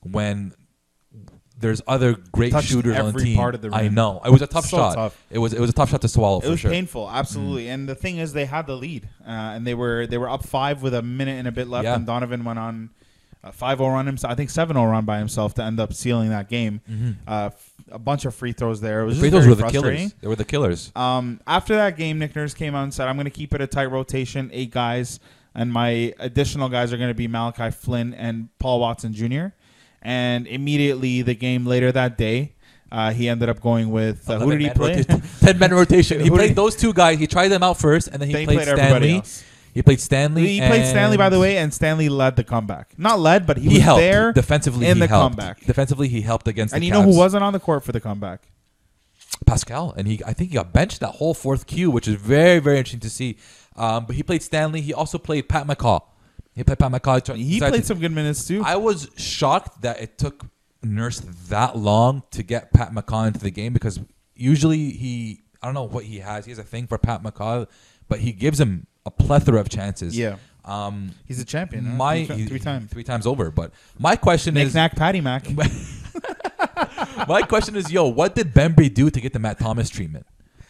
[0.04, 0.54] when
[1.60, 3.36] there's other great Touched shooters on the team.
[3.36, 4.94] part of the I know it was a tough So shot.
[4.96, 5.26] tough.
[5.32, 6.70] It was it was a tough shot to swallow It for was sure.
[6.70, 6.74] Mm.
[6.74, 7.70] painful, absolutely.
[7.70, 10.46] And the thing is, they had the lead, uh, and they were they were up
[10.46, 11.96] five with a minute and a bit left, Yeah.
[11.96, 12.92] and Donovan went on
[13.48, 14.32] a 5-0 run himself.
[14.32, 16.82] I think 7-0 run by himself to end up sealing that game.
[17.28, 19.02] Uh, f- a bunch of free throws there.
[19.02, 19.22] It was Mm-hmm.
[19.22, 20.14] Free throws were the killers.
[20.22, 20.92] They were the killers.
[20.96, 23.62] Um, after that game, Nick Nurse came out and said, "I'm going to keep it
[23.62, 25.20] a tight rotation, eight guys,
[25.56, 29.48] and my additional guys are going to be Malachi Flynn and Paul Watson Jr."
[30.02, 32.54] And immediately, the game later that day,
[32.92, 34.98] uh, he ended up going with uh, who did he play?
[34.98, 36.20] rota- Ten man rotation.
[36.28, 37.18] He played those two guys.
[37.20, 39.24] He tried them out first, and then he played, played Stanley.
[39.78, 40.48] He played Stanley.
[40.48, 42.98] he played Stanley, by the way, and Stanley led the comeback.
[42.98, 44.88] Not led, but he, He, was helped there defensively.
[44.88, 45.38] in he the helped.
[45.38, 45.62] comeback.
[45.66, 46.74] Defensively, he helped against.
[46.74, 48.42] And you know who wasn't on the court for the comeback?
[49.46, 52.58] Pascal, and he I think he got benched that whole fourth Q, which is very
[52.60, 53.38] very interesting to see.
[53.76, 54.82] Um, but he played Stanley.
[54.82, 56.02] He also played Pat McCaw.
[56.56, 57.36] He played Pat McCaw.
[57.36, 58.64] He played some good minutes too.
[58.66, 60.44] I was shocked that it took
[60.82, 64.00] Nurse that long to get Pat McCaw into the game because
[64.36, 66.46] usually he I don't know what he has.
[66.46, 67.68] He has a thing for Pat McCaw,
[68.08, 70.18] but he gives him a plethora of chances.
[70.18, 70.36] Yeah.
[70.66, 71.86] Um, He's a champion.
[71.86, 71.96] huh?
[71.96, 72.92] my three, three times.
[72.92, 73.50] three times over.
[73.52, 75.48] But my question Nick is, Knack, Patty Mac.
[77.28, 80.26] my question is, yo, what did Bembry do to get the Matt Thomas treatment?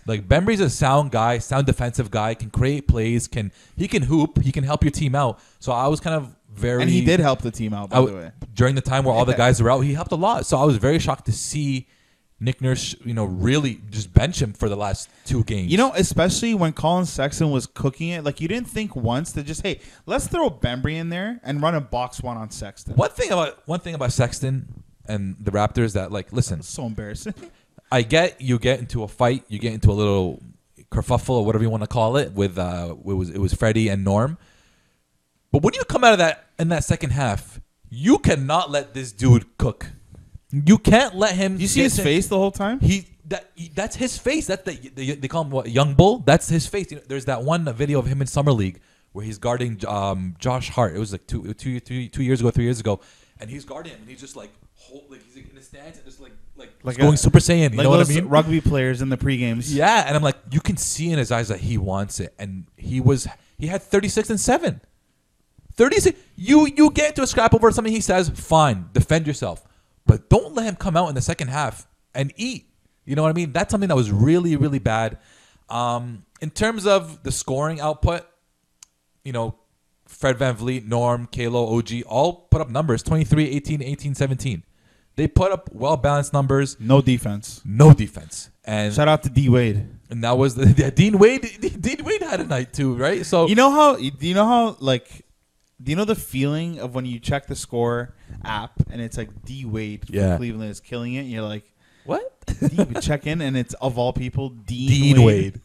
[0.05, 4.41] Like Bembry's a sound guy, sound defensive guy, can create plays, can he can hoop,
[4.41, 5.39] he can help your team out.
[5.59, 8.05] So I was kind of very and he did help the team out, by I
[8.05, 8.31] the way.
[8.53, 10.45] during the time where all the guys were out, he helped a lot.
[10.45, 11.87] So I was very shocked to see
[12.39, 15.71] Nick Nurse, you know, really just bench him for the last two games.
[15.71, 19.43] You know, especially when Collin Sexton was cooking it, like you didn't think once to
[19.43, 22.95] just, hey, let's throw Bembry in there and run a box one on Sexton.
[22.95, 27.33] one thing about one thing about Sexton and the Raptors that like, listen, So embarrassing.
[27.91, 30.41] I get you get into a fight, you get into a little
[30.91, 33.87] kerfuffle or whatever you want to call it with uh it was it was Freddie
[33.87, 34.37] and Norm.
[35.51, 39.11] But when you come out of that in that second half, you cannot let this
[39.11, 39.87] dude cook.
[40.51, 41.59] You can't let him.
[41.59, 42.79] you see his face the whole time?
[42.79, 44.47] He that that's his face.
[44.47, 46.19] That's the they, they call him what young bull.
[46.19, 46.91] That's his face.
[46.91, 48.79] You know, there's that one video of him in summer league
[49.11, 50.95] where he's guarding um, Josh Hart.
[50.95, 53.01] It was like two, two, two, two years ago, three years ago,
[53.39, 55.97] and he's guarding him, and he's just like hold, like he's like in the stance
[55.97, 57.71] and just like like, Like going a- Super Saiyan.
[57.71, 58.29] You like know what I mean?
[58.29, 59.73] rugby players in the pre-games.
[59.75, 62.65] Yeah, and I'm like, you can see in his eyes that he wants it, and
[62.77, 64.79] he was he had 36 and seven.
[65.75, 66.17] 36.
[66.37, 69.66] You you get into a scrap over something he says, fine, defend yourself,
[70.07, 72.65] but don't let him come out in the second half and eat.
[73.05, 73.51] You know what I mean?
[73.51, 75.17] That's something that was really really bad.
[75.69, 78.25] Um, in terms of the scoring output,
[79.23, 79.55] you know,
[80.07, 84.63] Fred VanVleet, Norm, Kalo, OG all put up numbers 23, 18, 18, 17.
[85.17, 87.61] They put up well balanced numbers, No defense.
[87.65, 88.49] no defense.
[88.63, 89.87] And Shout out to D Wade.
[90.09, 91.41] and that was the yeah, Dean Wade.
[91.81, 93.25] Dean Wade had a night too, right?
[93.25, 93.95] So You know how?
[93.95, 94.77] Do you know how?
[94.79, 95.25] Like,
[95.81, 99.29] do you know the feeling of when you check the score app and it's like
[99.45, 100.37] D Wade from Yeah.
[100.37, 101.19] Cleveland is killing it?
[101.21, 101.71] And you're like,
[102.05, 102.33] what?
[102.47, 105.61] D- check in, and it's of all people, Dean, Dean Wade.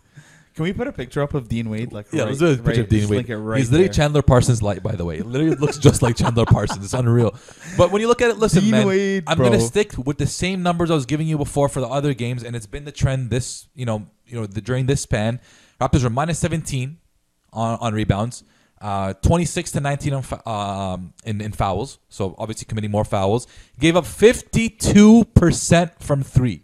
[0.55, 1.95] Can we put a picture up of Dean Wade?
[1.95, 3.29] Like, Yeah, right, let's do a picture right- of Dean Wade.
[3.31, 3.95] right He's literally there.
[3.95, 5.17] Chandler Parsons light, by the way.
[5.17, 6.85] It literally looks just like Chandler Parsons.
[6.85, 7.35] It's unreal.
[7.79, 9.47] But when you look at it, listen, Dean man, Wade, I'm bro.
[9.49, 12.43] gonna stick with the same numbers I was giving you before for the other games,
[12.45, 15.41] and it's been the trend this, you know, you know, the, during this span.
[15.81, 16.99] Raptors were minus 17
[17.55, 18.45] on, on rebounds,
[18.83, 21.99] uh, 26 to 19 on, fou- um, in, in fouls.
[22.09, 23.47] So obviously committing more fouls.
[23.79, 26.63] Gave up 52 percent from three.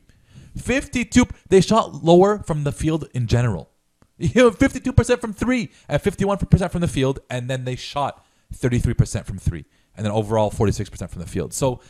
[0.57, 1.25] 52.
[1.49, 3.71] They shot lower from the field in general.
[4.21, 9.25] You know, 52% from three and 51% from the field, and then they shot 33%
[9.25, 9.65] from three,
[9.97, 11.55] and then overall 46% from the field.
[11.55, 11.81] So,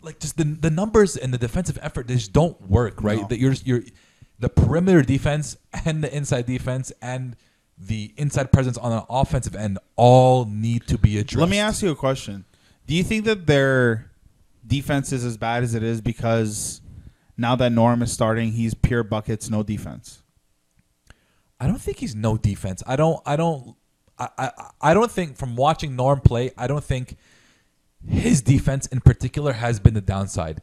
[0.00, 3.20] like just the the numbers and the defensive effort just don't work, right?
[3.20, 3.26] No.
[3.28, 3.82] That you're you're
[4.38, 7.36] the perimeter defense and the inside defense and
[7.78, 11.40] the inside presence on the offensive end all need to be addressed.
[11.40, 12.44] Let me ask you a question.
[12.86, 14.10] Do you think that their
[14.66, 16.80] defense is as bad as it is because
[17.36, 20.22] now that Norm is starting, he's pure buckets, no defense?
[21.58, 22.82] I don't think he's no defense.
[22.86, 23.20] I don't.
[23.24, 23.76] I don't.
[24.18, 27.16] I, I, I don't think from watching Norm play, I don't think
[28.06, 30.60] his defense in particular has been the downside.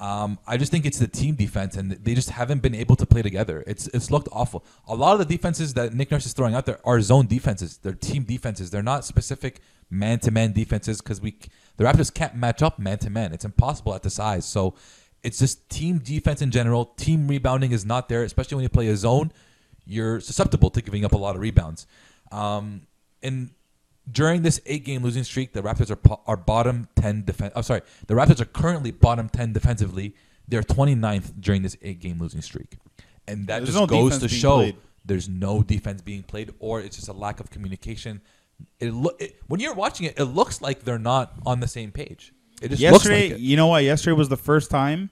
[0.00, 3.06] Um, I just think it's the team defense, and they just haven't been able to
[3.06, 3.64] play together.
[3.66, 4.64] It's it's looked awful.
[4.86, 7.78] A lot of the defenses that Nick Nurse is throwing out there are zone defenses.
[7.78, 8.70] They're team defenses.
[8.70, 11.36] They're not specific man to man defenses because we
[11.78, 13.32] the Raptors can't match up man to man.
[13.32, 14.44] It's impossible at the size.
[14.44, 14.74] So
[15.24, 16.86] it's just team defense in general.
[16.96, 19.32] Team rebounding is not there, especially when you play a zone.
[19.84, 21.86] You're susceptible to giving up a lot of rebounds.
[22.30, 22.82] Um,
[23.22, 23.50] and
[24.10, 27.52] during this eight game losing streak, the Raptors are are bottom ten defense.
[27.54, 30.14] I'm oh, sorry, the Raptors are currently bottom ten defensively.
[30.46, 32.78] They're 29th during this eight game losing streak,
[33.26, 34.76] and that There's just no goes to show played.
[35.04, 38.22] there's no defense being played, or it's just a lack of communication.
[38.80, 41.92] It look it, when you're watching it, it looks like they're not on the same
[41.92, 42.32] page.
[42.62, 43.40] It just looks yesterday, like it.
[43.40, 43.84] you know what?
[43.84, 45.10] Yesterday was the first time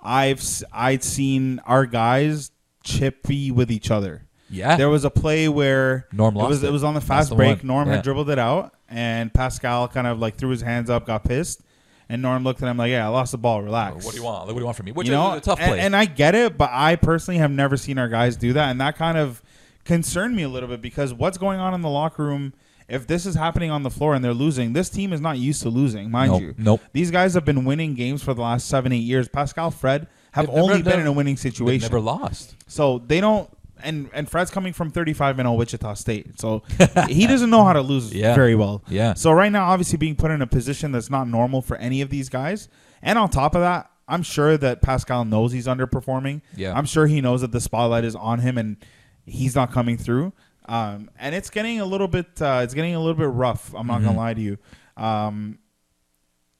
[0.00, 2.50] I've I'd seen our guys
[2.82, 4.26] chippy with each other.
[4.50, 4.76] Yeah.
[4.76, 6.68] there was a play where Norm it lost was it.
[6.68, 7.58] it was on the fast the break.
[7.58, 7.66] one.
[7.66, 7.96] Norm Yeah.
[7.96, 11.62] had dribbled it out, and Pascal kind of like threw his hands up, got pissed,
[12.08, 13.62] and Norm looked at him like, "Yeah, I lost the ball.
[13.62, 14.46] Relax." What do you want?
[14.46, 14.92] What do you want from me?
[14.92, 15.80] Which you know, is a tough and, play.
[15.80, 18.80] and I get it, but I personally have never seen our guys do that, and
[18.80, 19.40] that kind of
[19.84, 22.52] concerned me a little bit because what's going on in the locker room?
[22.88, 25.62] If this is happening on the floor and they're losing, this team is not used
[25.62, 26.54] to losing, mind Nope, you.
[26.58, 26.80] nope.
[26.92, 29.28] These guys have been winning games for the last seven, eight years.
[29.28, 31.82] Pascal, Fred have They've never- only been in a winning situation.
[31.86, 32.56] never lost.
[32.66, 33.48] So they don't.
[33.82, 36.62] And and Fred's coming from 35 and 0 Wichita State, so
[37.08, 38.34] he doesn't know how to lose Yeah.
[38.34, 38.82] very well.
[38.88, 39.14] Yeah.
[39.14, 42.10] So right now, obviously, being put in a position that's not normal for any of
[42.10, 42.68] these guys,
[43.02, 46.42] and on top of that, I'm sure that Pascal knows he's underperforming.
[46.56, 46.76] Yeah.
[46.76, 48.76] I'm sure he knows that the spotlight is on him and
[49.24, 50.32] he's not coming through.
[50.66, 52.26] Um, and it's getting a little bit.
[52.40, 53.74] Uh, it's getting a little bit rough.
[53.74, 54.06] I'm not Mm-hmm.
[54.06, 54.58] gonna lie to you.
[54.96, 55.58] Um,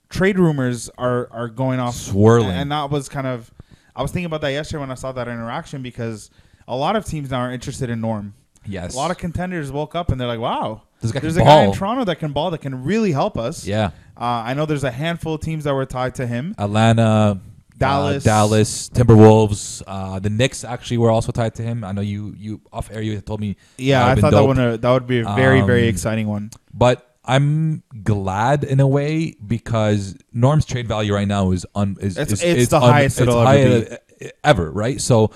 [0.08, 2.50] trade rumors are are going off Swirling.
[2.50, 3.50] and that was kind of
[3.94, 6.30] I was thinking about that yesterday when I saw that interaction because
[6.70, 8.32] a lot of teams now are interested in Norm.
[8.66, 8.94] Yes.
[8.94, 11.64] A lot of contenders woke up and they're like, "Wow, This guy there's a guy
[11.64, 11.72] in.
[11.72, 13.90] Toronto that can ball that can really help us." Yeah.
[14.16, 16.54] Uh, I know there's a handful of teams that were tied to him.
[16.58, 17.40] Atlanta,
[17.78, 18.24] Dallas.
[18.26, 19.82] uh, Dallas, Timberwolves.
[19.86, 21.84] Uh, the Knicks actually were also tied to him.
[21.84, 23.56] I know you you off air you told me.
[23.78, 26.50] Yeah, I thought that one uh, that would be a very very Um, exciting one.
[26.74, 32.18] But I'm glad in a way because Norm's trade value right now is un is
[32.18, 33.98] It's- is, it's is the highest it'll ever high-
[34.44, 35.00] ever, right?
[35.00, 35.30] So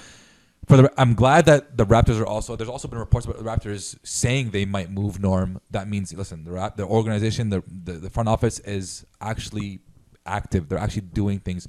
[0.66, 3.44] for the I'm glad that the Raptors are also there's also been reports about the
[3.44, 5.60] Raptors saying they might move Norm.
[5.70, 9.80] That means listen, the Rap, the organization, the, the the front office is actually
[10.26, 10.68] active.
[10.68, 11.66] They're actually doing things.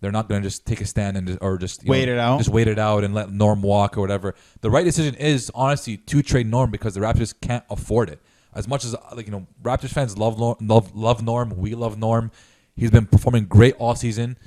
[0.00, 2.12] They're not going to just take a stand and just, or just you Wait know,
[2.12, 2.38] it out.
[2.38, 4.34] just wait it out and let Norm walk or whatever.
[4.60, 8.20] The right decision is honestly to trade Norm because the Raptors can't afford it.
[8.54, 11.50] As much as uh, like you know, Raptors fans love Norm, love love Norm.
[11.56, 12.30] We love Norm.
[12.76, 14.38] He's been performing great all season.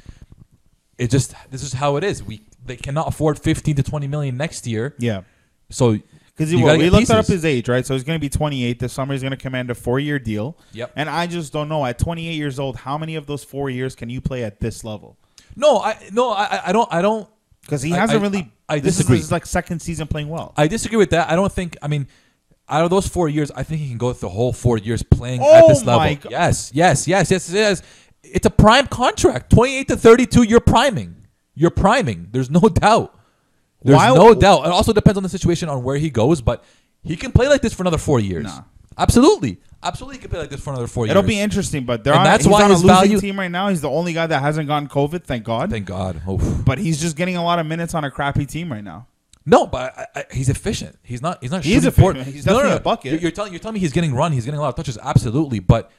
[0.97, 2.23] It just this is how it is.
[2.23, 4.95] We they cannot afford 15 to 20 million next year.
[4.99, 5.21] Yeah.
[5.69, 5.97] So
[6.35, 7.85] Because we looked up his age, right?
[7.85, 9.13] So he's going to be 28 this summer.
[9.13, 10.57] He's going to command a four-year deal.
[10.73, 10.91] Yep.
[10.95, 11.85] And I just don't know.
[11.85, 14.83] At 28 years old, how many of those four years can you play at this
[14.83, 15.17] level?
[15.55, 17.27] no, I no, I I don't I don't
[17.61, 18.51] Because he hasn't I- really.
[18.69, 19.17] I this disagree.
[19.17, 20.53] is his like second season playing well.
[20.55, 21.29] I disagree with that.
[21.29, 21.75] I don't think.
[21.81, 22.07] I mean,
[22.69, 25.41] out of those four years, I think he can go the whole four years playing
[25.43, 25.99] Oh at this oh level.
[25.99, 26.31] my God.
[26.31, 27.49] Yes, yes, yes, yes.
[27.49, 27.83] Is.
[28.23, 29.51] It's a prime contract.
[29.51, 30.43] Twenty-eight to thirty-two.
[30.43, 31.15] You're priming.
[31.55, 32.29] You're priming.
[32.31, 33.17] There's no doubt.
[33.83, 34.65] There's Why- no doubt.
[34.65, 36.63] It also depends on the situation on where he goes, but
[37.03, 38.43] he can play like this for another four years.
[38.45, 38.63] Nah.
[38.97, 41.11] Absolutely, absolutely, he can play like this for another four years.
[41.11, 41.35] It'll years.
[41.37, 43.39] be interesting, but they're And on, that's he's why on a his losing value- team
[43.39, 43.69] right now.
[43.69, 45.69] He's the only guy that hasn't gotten COVID, thank God.
[45.71, 46.21] Thank God.
[46.65, 49.07] But he's just getting a lot of minutes on a crappy team right now.
[49.45, 50.99] No, but I, I, he's efficient.
[51.03, 51.39] He's not.
[51.41, 51.63] He's not.
[51.63, 52.35] He is shooting efficient.
[52.35, 53.13] He's definitely a bucket.
[53.13, 53.53] You're, you're telling.
[53.53, 54.33] You're telling me he's getting run.
[54.33, 54.99] He's getting a lot of touches.
[55.01, 55.89] Absolutely, but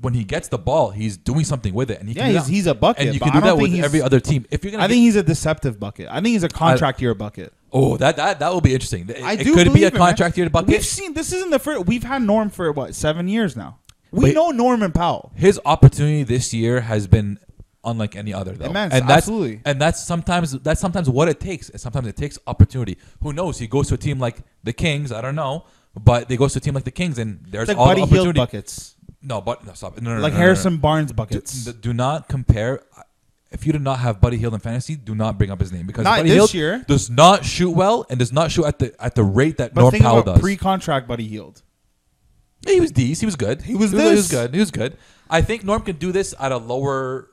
[0.00, 2.46] when he gets the ball, he's doing something with it, and he Yeah, can he's-
[2.46, 4.46] he's a bucket, and you can I do that with every other team.
[4.50, 6.06] If you're gonna, I get- think he's a deceptive bucket.
[6.10, 7.52] I think he's a contract year bucket.
[7.72, 9.08] oh, that that that will be interesting.
[9.08, 10.68] It, I it could be a it, contract year bucket.
[10.68, 11.86] We've seen this isn't the first.
[11.86, 13.78] We've had Norm for what seven years now.
[14.10, 15.32] We But- know Norman Powell.
[15.34, 17.38] his opportunity this year has been
[17.84, 18.66] unlike any other though.
[18.66, 19.60] Immense, and that's, absolutely.
[19.64, 21.70] And that's sometimes that's sometimes what it takes.
[21.76, 22.98] Sometimes it takes opportunity.
[23.22, 23.58] Who knows?
[23.58, 25.10] He goes to a team like the Kings.
[25.12, 25.64] I don't know,
[26.00, 28.00] but they goes to a team like the Kings, and there's It's like all Buddy
[28.02, 28.38] the Hield opportunity.
[28.40, 28.94] buckets,
[29.28, 30.00] No, but no, stop.
[30.00, 30.42] No, no, no, like no, no.
[30.44, 31.64] Harrison Barnes Do, buckets.
[31.66, 32.82] do not compare.
[33.50, 35.86] If you do not have Buddy Hield in fantasy, do not bring up his name
[35.86, 36.84] because Not Buddy this Hield year.
[36.88, 39.80] does not shoot well and does not shoot at the at the rate that but
[39.82, 40.40] Norm think Powell about does.
[40.42, 41.62] pre-contract Buddy Hield.
[42.66, 43.20] Yeah, he was decent.
[43.20, 43.62] He was good.
[43.62, 44.30] He was He was this.
[44.30, 44.52] good.
[44.52, 44.96] He was good.
[45.30, 47.28] I think Norm can do this at a lower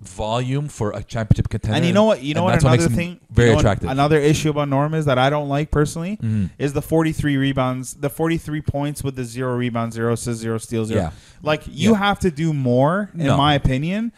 [0.00, 1.76] volume for a championship contender.
[1.76, 2.22] And you know what?
[2.22, 2.60] You know what?
[2.62, 3.88] Another him thing, very you know what attractive.
[3.90, 6.50] Another issue about Norm is that I don't like personally Mhm.
[6.58, 10.88] is the 43 rebounds, the 43 points with the zero rebounds, zero assists, zero steals.
[10.88, 11.00] Zero.
[11.02, 11.10] Yeah.
[11.42, 11.98] Like you Yeah.
[11.98, 13.36] have to do more, in No.
[13.36, 14.12] my opinion.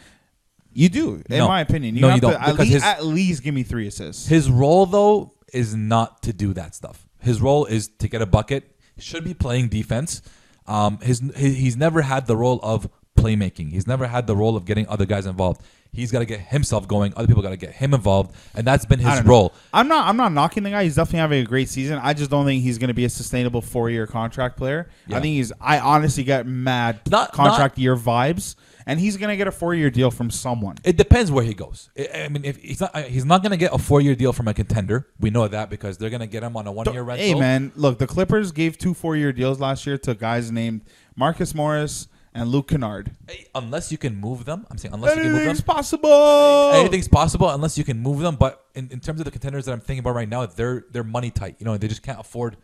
[0.73, 1.47] You do, in No.
[1.47, 1.95] my opinion.
[1.95, 4.27] You No, have you don't, at least, his- at least give me three assists.
[4.27, 7.07] His role though is not to do that stuff.
[7.19, 8.75] His role is to get a bucket.
[8.95, 10.21] He should be playing defense.
[10.67, 12.89] Um, his, he- he's never had the role of
[13.27, 13.71] playmaking.
[13.71, 15.61] He's never had the role of getting other guys involved.
[15.91, 17.13] He's got to get himself going.
[17.15, 19.53] Other people got to get him involved, and that's been his role.
[19.73, 20.07] I'm not.
[20.07, 20.83] I'm not knocking the guy.
[20.83, 21.97] He's definitely having a great season.
[22.01, 24.89] I just don't think he's going to be a sustainable four year contract player.
[25.07, 25.17] Yeah.
[25.17, 25.53] I think he's.
[25.61, 29.73] I honestly get mad Not- contract year vibes, and he's going to get a four
[29.73, 30.75] year deal from someone.
[30.83, 31.89] It depends where he goes.
[31.97, 34.49] I I mean, if he's not, he's not going to get a four-year deal from
[34.49, 35.07] a contender.
[35.19, 37.25] We know that because they're going to get him on a one-year rental.
[37.25, 40.81] Hey man, look, the Clippers gave two four year deals last year to guys named
[41.15, 43.11] Marcus Morris and Luke Kennard.
[43.55, 45.49] Unless you can move them, I'm saying unless you can move them.
[45.49, 46.71] Anything's possible.
[46.73, 48.35] Anything's possible unless you can move them.
[48.35, 51.03] But in, in terms of the contenders that I'm thinking about right now, they're they're
[51.03, 51.55] money tight.
[51.59, 52.57] You know, they just can't afford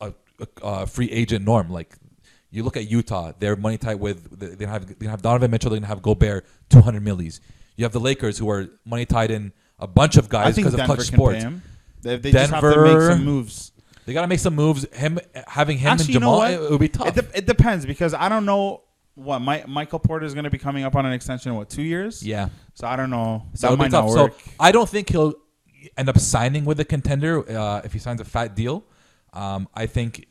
[0.00, 1.70] a, a, a free agent norm.
[1.70, 1.94] Like
[2.50, 5.70] you look at Utah, they're money tight with they they have they have Donovan Mitchell,
[5.70, 7.40] they're gonna have Gobert, 200 millies.
[7.76, 10.78] You have the Lakers who are money tied in a bunch of guys because of
[10.78, 11.44] Denver Klutch Sports.
[12.02, 13.72] They, they just have to make some moves.
[14.06, 14.86] They got to make some moves.
[14.92, 17.08] Him having him Actually, and you know Jamal, it, it would be tough.
[17.08, 18.82] It, de- it depends because I don't know
[19.14, 21.70] what my, Michael Porter is going to be coming up on an extension in what
[21.70, 22.22] two years.
[22.22, 22.48] yeah.
[22.74, 23.46] So I don't know.
[23.54, 24.38] So that it'll might not work.
[24.40, 25.34] So I don't think he'll
[25.96, 28.84] end up signing with a contender uh, if he signs a fat deal.
[29.32, 30.26] Um, I think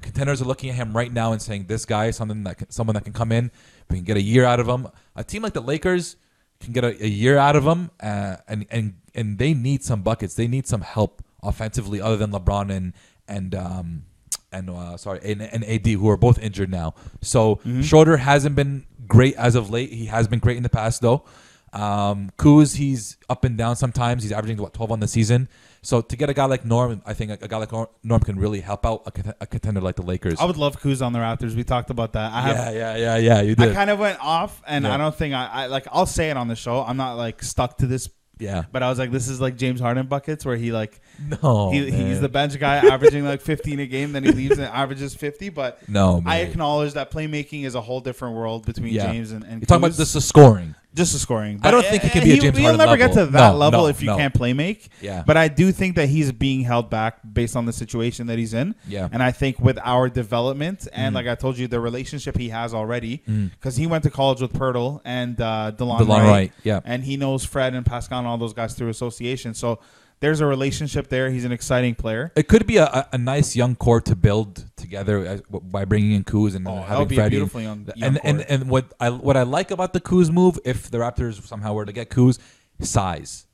[0.00, 2.70] contenders are looking at him right now and saying this guy is something that can,
[2.70, 3.50] someone that can come in.
[3.90, 4.88] We can get a year out of him.
[5.16, 6.16] A team like the Lakers
[6.60, 10.02] can get a, a year out of him, uh, and and and they need some
[10.02, 10.34] buckets.
[10.34, 12.92] They need some help offensively, other than LeBron and
[13.28, 14.04] and um,
[14.54, 16.94] and uh, sorry and, and AD who are both injured now.
[17.20, 17.82] So Mm-hmm.
[17.82, 19.90] Schroeder hasn't been great as of late.
[19.92, 21.24] He has been great in the past though.
[21.72, 24.22] Um, Kuz, he's up and down sometimes.
[24.22, 25.48] He's averaging what twelve on the season.
[25.82, 28.60] So to get a guy like Norm, I think a, guy like Norm can really
[28.60, 30.38] help out a, a contender like the Lakers.
[30.40, 31.54] I would love Kuz on the Raptors.
[31.54, 32.32] We talked about that.
[32.32, 32.56] I have.
[32.56, 33.40] yeah, yeah, yeah, yeah.
[33.42, 33.72] You did.
[33.72, 34.94] I kind of went off, and Yeah.
[34.94, 35.86] I don't think I, I like.
[35.92, 36.80] I'll say it on the show.
[36.82, 38.08] I'm not like stuck to this,
[38.38, 38.64] yeah.
[38.72, 41.00] but I was like, this is like James Harden buckets, where he like
[41.42, 44.12] No, he, he's the bench guy, averaging like 15 a game.
[44.12, 45.48] Then he leaves and averages 50.
[45.50, 46.22] But no.
[46.26, 49.10] I acknowledge that playmaking is a whole different world between Yeah.
[49.12, 49.98] James and, and You're talking about Kuz.
[49.98, 50.74] just the scoring.
[50.94, 51.58] Just the scoring.
[51.62, 53.50] I don't think he uh, can be a James He'll Harden never get to that
[53.52, 54.16] No, level no, if you no.
[54.16, 54.88] can't play make.
[55.00, 55.24] Yeah.
[55.26, 58.54] But I do think that he's being held back based on the situation that he's
[58.54, 58.76] in.
[58.86, 59.08] Yeah.
[59.10, 61.16] And I think with our development and Mm.
[61.16, 63.50] like I told you, the relationship he has already, Mm.
[63.50, 66.80] because he went to college with Poeltl and uh, Delon, Delon Wright, Wright, yeah.
[66.84, 69.52] and he knows Fred and Pascal and all those guys through association.
[69.54, 69.80] So
[70.20, 71.28] there's a relationship there.
[71.30, 72.32] He's an exciting player.
[72.36, 76.24] It could be a, a nice young core to build together as, by bringing in
[76.24, 77.36] Kuz and Oh, having Freddie.
[77.36, 78.46] beautiful young- young and, and core.
[78.48, 81.84] and what I what I like about the Kuz move, if the Raptors somehow were
[81.84, 82.38] to get Kuz,
[82.80, 83.46] size.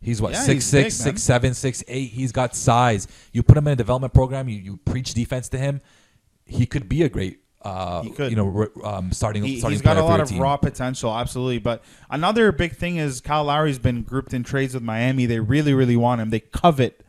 [0.00, 2.10] He's what Yeah, six he's six, big, six seven, six eight.
[2.10, 3.08] He's got size.
[3.32, 4.48] You put him in a development program.
[4.48, 5.80] You, you preach defense to him.
[6.44, 8.30] He could be a great, uh, He could.
[8.30, 10.40] you know, um, starting He, starting has got a lot of team.
[10.40, 11.58] raw potential, absolutely.
[11.58, 15.26] But another big thing is Kyle Lowry's been grouped in trades with Miami.
[15.26, 16.30] They really, really want him.
[16.30, 17.02] They covet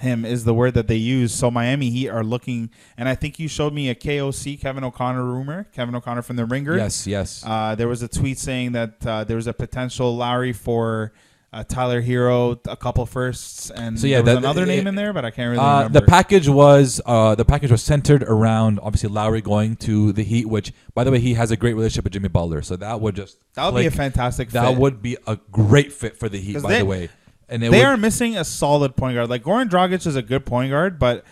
[0.00, 1.32] him is the word that they use.
[1.34, 5.24] So Miami Heat are looking, and I think you showed me a KOC Kevin O'Connor
[5.24, 5.66] rumor.
[5.72, 6.76] Kevin O'Connor from the Ringer.
[6.76, 7.42] Yes, yes.
[7.46, 11.12] Uh, there was a tweet saying that uh, there was a potential Lowry for
[11.50, 14.86] uh, Tyler Herro, a couple firsts, and So, yeah, there was that- another it- name
[14.86, 16.00] in there, but I can't really Uh, remember.
[16.00, 20.46] the package was uh, the package was centered around obviously Lowry going to the Heat,
[20.46, 23.16] which by the way he has a great relationship with Jimmy Butler, so that would
[23.16, 24.50] just that would be a fantastic.
[24.50, 24.78] That fit.
[24.78, 26.62] would be a great fit for the Heat.
[26.62, 27.08] by they- the way.
[27.48, 29.30] And it They would, are missing a solid point guard.
[29.30, 31.24] Like Goran Dragic is a good point guard, but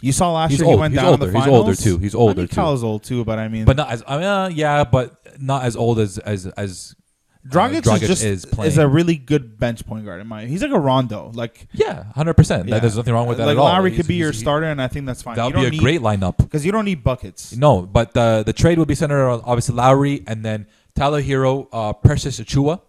[0.00, 0.76] you saw last He's year old.
[0.76, 1.26] he went He's down older.
[1.26, 1.98] in the He's older, too.
[1.98, 2.54] He's I older, mean, too.
[2.54, 5.64] Kyle's old too, but I mean, but not as I mean, uh, yeah, but not
[5.64, 9.58] as old as as as uh, Dragic, Dragic is just is is, a really good
[9.58, 10.44] bench point guard in my.
[10.46, 11.30] He's like a Rondo.
[11.34, 12.68] Like yeah, hundred percent.
[12.68, 13.66] There's nothing wrong with that Like at all.
[13.66, 15.36] Lowry He's- could be your starter, and I think that's fine.
[15.36, 16.36] That would be a need- great lineup.
[16.38, 17.54] because you don't need buckets.
[17.56, 21.68] No, but the the trade would be centered around obviously Lowry and then Tyler Herro,
[21.72, 22.80] uh, Precious Achiuwa,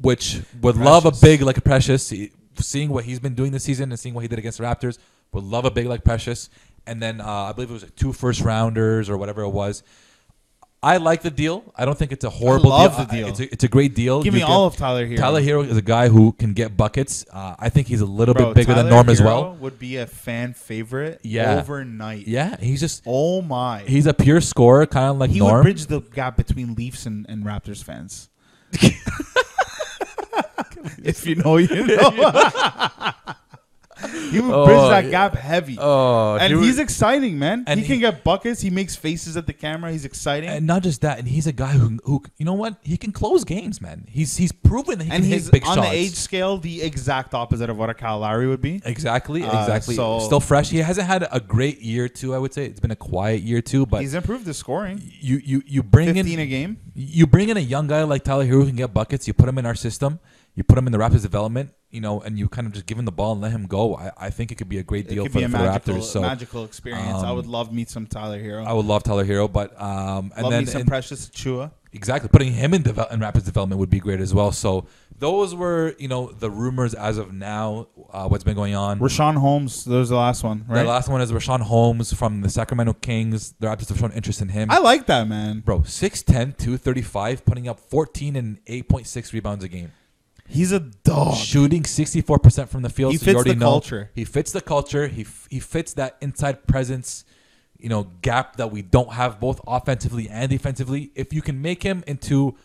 [0.00, 2.12] which would love a big like Precious.
[2.56, 4.98] Seeing what he's been doing this season and seeing what he did against the Raptors,
[5.32, 6.50] would love a big like Precious.
[6.86, 9.82] And then uh, I believe it was like two first rounders or whatever it was.
[10.82, 11.74] I like the deal.
[11.76, 13.04] I don't think it's a horrible I love deal.
[13.06, 13.26] the deal.
[13.26, 14.22] I- It's a, it's a great deal.
[14.22, 15.16] Give You me can- all of Tyler Herro.
[15.18, 17.26] Tyler Herro is a guy who can get buckets.
[17.30, 19.56] Uh, I think he's a little Bro, bit bigger Tyler than Norm as well.
[19.60, 21.20] Would be a fan favorite.
[21.22, 21.58] Yeah.
[21.60, 22.26] overnight.
[22.26, 23.80] Yeah, he's just Oh my.
[23.80, 25.56] he's a pure scorer, kind of like he Norm.
[25.56, 28.30] would bridge the gap between Leafs and, and Raptors fans.
[31.02, 33.12] if you know, you know.
[34.30, 35.10] He would Oh, bridge that yeah.
[35.10, 35.76] gap heavy.
[35.78, 37.64] Oh, and he he's exciting, man.
[37.66, 38.62] and he can get buckets.
[38.62, 39.92] He makes faces at the camera.
[39.92, 40.48] He's exciting.
[40.48, 43.12] And not just that, and he's a guy who, who you know what, he can
[43.12, 44.06] close games, man.
[44.08, 45.88] He's he's proven that he and can he's hit big on shots.
[45.90, 48.80] the age scale the exact opposite of what a Kyle Lowry would be.
[48.86, 49.96] Exactly, Uh, exactly.
[49.96, 50.70] so- Still fresh.
[50.70, 52.34] He hasn't had a great year too.
[52.34, 53.84] I would say it's been a quiet year too.
[53.84, 55.02] But He's improved his scoring.
[55.20, 56.78] you you you bring 15 in a game.
[56.94, 59.26] you bring in a young guy like Tyler Herro who can get buckets.
[59.28, 60.20] You put him in our system.
[60.54, 61.72] You put him in the Raptors development.
[61.92, 63.96] You know, and you kind of just give him the ball and let him go.
[63.96, 65.58] I, I think it could be a great It deal could for, be a for
[65.58, 66.02] the magical, Raptors.
[66.04, 67.24] So magical experience.
[67.24, 68.64] I um, would love to meet some Tyler Herro.
[68.64, 71.72] I would love Tyler Herro, but um, and love then me some and- Precious Achiuwa.
[71.92, 74.52] exactly putting him in, devel- in Raptors development would be great as well.
[74.52, 74.86] So
[75.18, 77.88] those were you know the rumors as of now.
[78.12, 79.00] Uh, what's been going on?
[79.00, 79.84] Richaun Holmes.
[79.84, 80.82] Was the last one, right?
[80.84, 83.52] The last one is Richaun Holmes from the Sacramento Kings.
[83.58, 84.70] The Raptors have shown interest in him.
[84.70, 85.58] I like that man.
[85.60, 89.90] Bro, 6'10", 235, putting up 14 and 8.6 rebounds a game.
[90.50, 91.36] He's a dog.
[91.36, 93.12] Shooting 64% from the field.
[93.12, 93.66] He so fits you already the know.
[93.70, 94.10] culture.
[94.14, 95.06] He fits the culture.
[95.06, 97.24] He, f- he fits that inside presence,
[97.78, 101.12] you know, gap that we don't have both offensively and defensively.
[101.14, 102.56] If you can make him into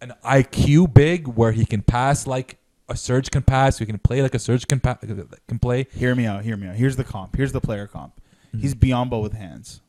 [0.00, 2.58] an IQ big where he can pass like
[2.88, 4.98] a Serge can pass, he can play like a Serge can, pa-
[5.46, 5.86] can play.
[5.92, 6.42] Hear me out.
[6.44, 6.74] Hear me out.
[6.74, 7.36] Here's the comp.
[7.36, 8.20] Here's the player comp.
[8.48, 8.60] Mm-hmm.
[8.60, 9.80] He's Biyombo with hands.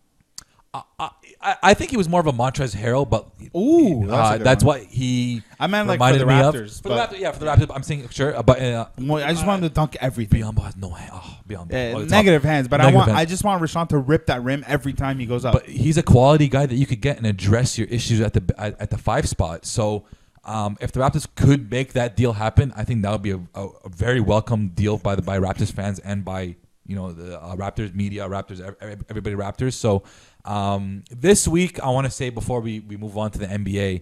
[0.71, 1.09] I,
[1.41, 4.63] I, I think he was more of a Montrezl Harrell, but Ooh, that's uh, that's
[4.63, 5.41] what he.
[5.59, 6.25] I meant like for reminded the.
[6.59, 6.81] Raptors.
[6.83, 7.71] For the Raptors, yeah, for the Raptors.
[7.73, 10.41] I'm saying sure, uh, but uh, I just wanted to dunk everything.
[10.43, 11.09] Biyombo has no hand.
[11.11, 11.73] Oh, Biyombo.
[11.95, 12.49] Uh, Oh, negative off.
[12.49, 13.07] hands, but I want.
[13.07, 13.19] hands.
[13.19, 15.53] I just want Richaun to rip that rim every time he goes up.
[15.53, 18.53] But he's a quality guy that you could get and address your issues at the
[18.59, 19.65] at, at the five spot.
[19.65, 20.05] So
[20.45, 23.39] um, if the Raptors could make that deal happen, I think that would be a,
[23.55, 27.41] a, a very welcome deal by the by Raptors fans and by you know the
[27.41, 29.73] uh, Raptors media, Raptors, ev- ev- everybody Raptors.
[29.73, 30.03] So
[30.49, 34.01] um, this week, I want to say before we we move on to the NBA,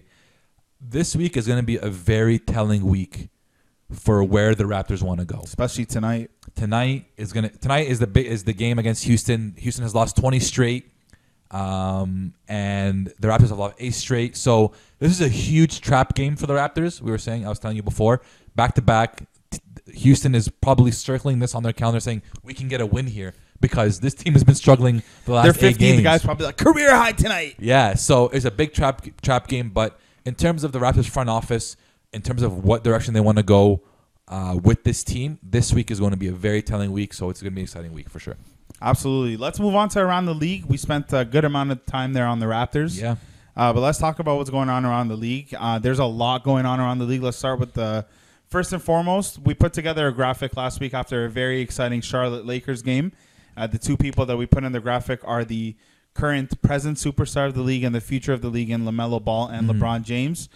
[0.80, 3.28] this week is going to be a very telling week
[3.92, 6.30] for where the Raptors want to go especially tonight.
[6.54, 9.54] tonight is gonna tonight is the is the game against Houston.
[9.58, 10.90] Houston has lost 20 straight,
[11.50, 14.34] um, and the Raptors have lost eight straight.
[14.34, 17.02] So this is a huge trap game for the Raptors.
[17.02, 18.22] We were saying I was telling you before,
[18.56, 19.26] back to back.
[19.92, 23.34] Houston is probably circling this on their calendar, saying we can get a win here
[23.60, 25.78] because this team has been struggling for the last They're eight 15.
[25.78, 25.96] games.
[25.98, 27.56] The guy's probably like career high tonight.
[27.58, 31.28] Yeah, so it's a big trap trap game, but in terms of the Raptors front
[31.30, 31.76] office,
[32.12, 33.82] in terms of what direction they want to go
[34.28, 37.12] uh, with this team, this week is going to be a very telling week.
[37.14, 38.36] So it's going to be an exciting week for sure.
[38.80, 39.36] Absolutely.
[39.36, 40.64] Let's move on to around the league.
[40.66, 43.00] We spent a good amount of time there on the Raptors.
[43.00, 43.16] Yeah,
[43.56, 45.52] Uh, but let's talk about what's going on around the league.
[45.58, 47.22] Uh, there's a lot going on around the league.
[47.22, 48.06] Let's start with the
[48.46, 49.38] first and foremost.
[49.40, 53.12] We put together a graphic last week after a very exciting Charlotte Lakers game.
[53.58, 55.76] Uh, the two people that we put in the graphic are the
[56.14, 59.48] current present superstar of the league and the future of the league in LaMelo Ball
[59.48, 60.48] and LeBron James.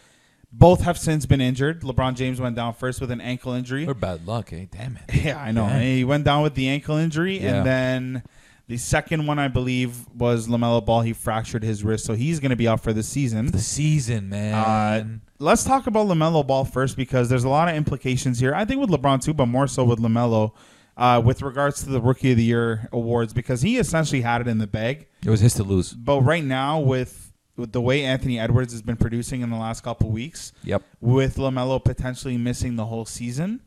[0.55, 1.81] Both have since been injured.
[1.83, 3.87] LeBron James went down first with an ankle injury.
[3.87, 4.67] or bad luck, eh?
[4.71, 5.15] Damn it.
[5.25, 5.67] Yeah, I know.
[5.67, 5.81] Yeah.
[5.81, 7.57] He went down with the ankle injury, Yeah.
[7.59, 8.23] and then
[8.69, 11.01] the second one, I believe, was Lamelo Ball.
[11.03, 13.47] He fractured his wrist, so he's going to be out for the season.
[13.47, 14.55] The season, man.
[14.55, 15.05] Uh,
[15.39, 18.55] let's talk about Lamelo Ball first because there's a lot of implications here.
[18.55, 20.53] I think with LeBron too, but more so with Lamelo,
[20.97, 24.49] uh, with regards to the Rookie of the Year awards because he essentially had it
[24.49, 25.07] in the bag.
[25.25, 25.93] it was his to lose.
[25.93, 29.83] But right now, with with the way Anthony Edwards has been producing in the last
[29.83, 30.83] couple weeks, Yep.
[31.01, 33.61] with Lamelo potentially missing the whole season,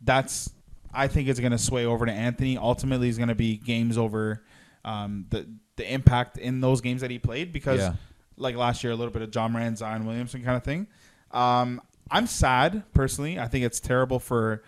[0.00, 0.50] that's
[0.92, 2.56] I think it's going to sway over to Anthony.
[2.56, 4.44] Ultimately, is going to be games over
[4.84, 5.46] um, the
[5.76, 7.94] the impact in those games that he played because, Yeah.
[8.36, 10.86] like last year, a little bit of Ja Morant, Zion Williamson kind of thing.
[11.32, 11.80] Um,
[12.12, 13.40] I'm sad personally.
[13.40, 14.62] I think it's terrible for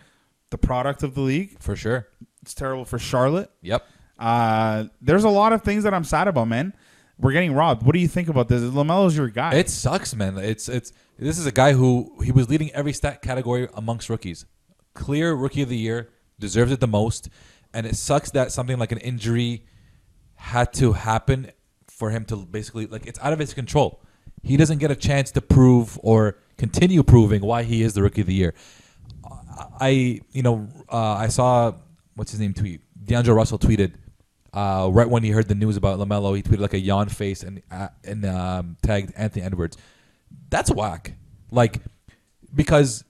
[0.49, 1.59] the product of the league.
[1.59, 2.07] For sure.
[2.41, 3.51] It's terrible for Charlotte.
[3.61, 3.85] Yep.
[4.17, 6.73] Uh, there's a lot of things that I'm sad about, man.
[7.19, 7.83] We're getting robbed.
[7.83, 8.61] What do you think about this?
[8.61, 9.55] Lamelo's your guy.
[9.55, 10.37] It sucks, man.
[10.37, 14.45] It's it's this is a guy who he was leading every stat category amongst rookies.
[14.93, 17.29] Clear rookie of the year, deserves it the most,
[17.73, 19.65] and it sucks that something like an injury
[20.35, 21.51] had to happen
[21.87, 24.01] for him to basically like it's out of his control.
[24.43, 28.21] He doesn't get a chance to prove or continue proving why he is the rookie
[28.21, 28.53] of the year.
[29.79, 31.73] I you know uh, I saw
[32.15, 32.81] what's his name tweet.
[33.03, 33.93] D'Angelo Russell tweeted
[34.53, 36.35] uh, right when he heard the news about Lamelo.
[36.35, 39.77] He tweeted like a yawn face and uh, and um, tagged Anthony Edwards.
[40.49, 41.13] That's whack.
[41.51, 41.81] Like
[42.53, 43.03] because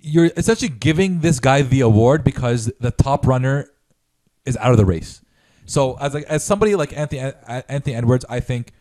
[0.00, 3.68] you're essentially giving this guy the award because the top runner
[4.44, 5.22] is out of the race.
[5.66, 7.32] So as like as somebody like Anthony
[7.68, 8.72] Anthony Edwards, I think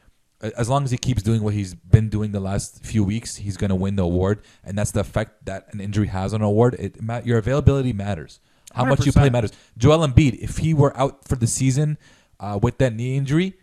[0.57, 3.57] as long as he keeps doing what he's been doing the last few weeks, he's
[3.57, 6.47] going to win the award, and that's the effect that an injury has on an
[6.47, 6.75] award.
[6.79, 8.39] It your availability matters.
[8.73, 9.31] How much you play 100%.
[9.31, 9.51] matters.
[9.77, 11.97] Joel Embiid, if he were out for the season
[12.39, 13.53] uh, with that knee injury,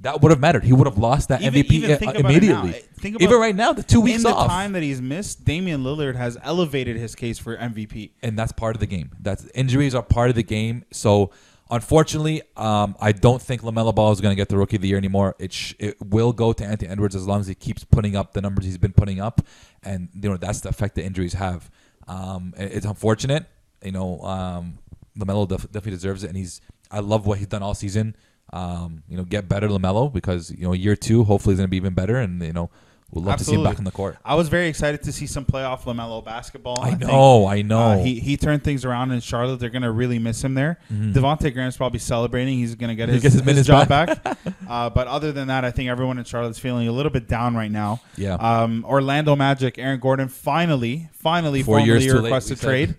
[0.00, 0.64] that would have mattered.
[0.64, 2.28] He would have lost that Even- MVP even uh, think about it now.
[2.62, 2.72] immediately.
[2.98, 5.82] Think about- even right now, the two weeks in the time that he's missed, Damian
[5.82, 8.10] Lillard has elevated his case for MVP.
[8.22, 9.10] and that's part of the game.
[9.20, 10.84] That's injuries are part of the game.
[10.92, 11.30] So
[11.72, 14.88] unfortunately, um, I don't think Lamelo Ball is going to get the Rookie of the
[14.88, 15.34] Year anymore.
[15.38, 18.34] It sh- it will go to Anthony Edwards as long as he keeps putting up
[18.34, 19.40] the numbers he's been putting up,
[19.82, 21.70] and you know that's the effect the injuries have.
[22.06, 23.46] Um, it's unfortunate.
[23.82, 24.78] You know, um,
[25.18, 26.60] Lamelo def- definitely deserves it, and he's.
[26.90, 28.14] I love what he's done all season.
[28.52, 31.70] Um, you know, get better, Lamelo, because you know year two hopefully is going to
[31.70, 32.70] be even better, and you know
[33.12, 34.16] we'll love to see him back on the court.
[34.24, 36.80] I was very excited to see some playoff Lamelo basketball.
[36.80, 37.78] I think, know, I know.
[37.78, 39.60] uh, he he turned things around in Charlotte.
[39.60, 40.78] They're gonna really miss him there.
[40.90, 42.58] Devonte' Graham's probably celebrating.
[42.58, 43.14] He's gonna get Mm-hmm.
[43.14, 44.18] His, his his, minutes job back.
[44.68, 47.54] uh, but other than that, I think everyone in Charlotte's feeling a little bit down
[47.54, 48.00] right now.
[48.16, 48.34] Yeah.
[48.34, 52.94] Um, Orlando Magic, Aaron Gordon finally, finally, Four formally years too late, requested trade.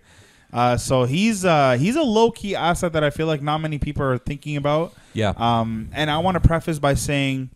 [0.52, 3.80] Uh, so he's uh, he's a low key asset that I feel like not many
[3.80, 4.94] people are thinking about.
[5.14, 5.34] Yeah.
[5.36, 7.50] Um, and I want to preface by saying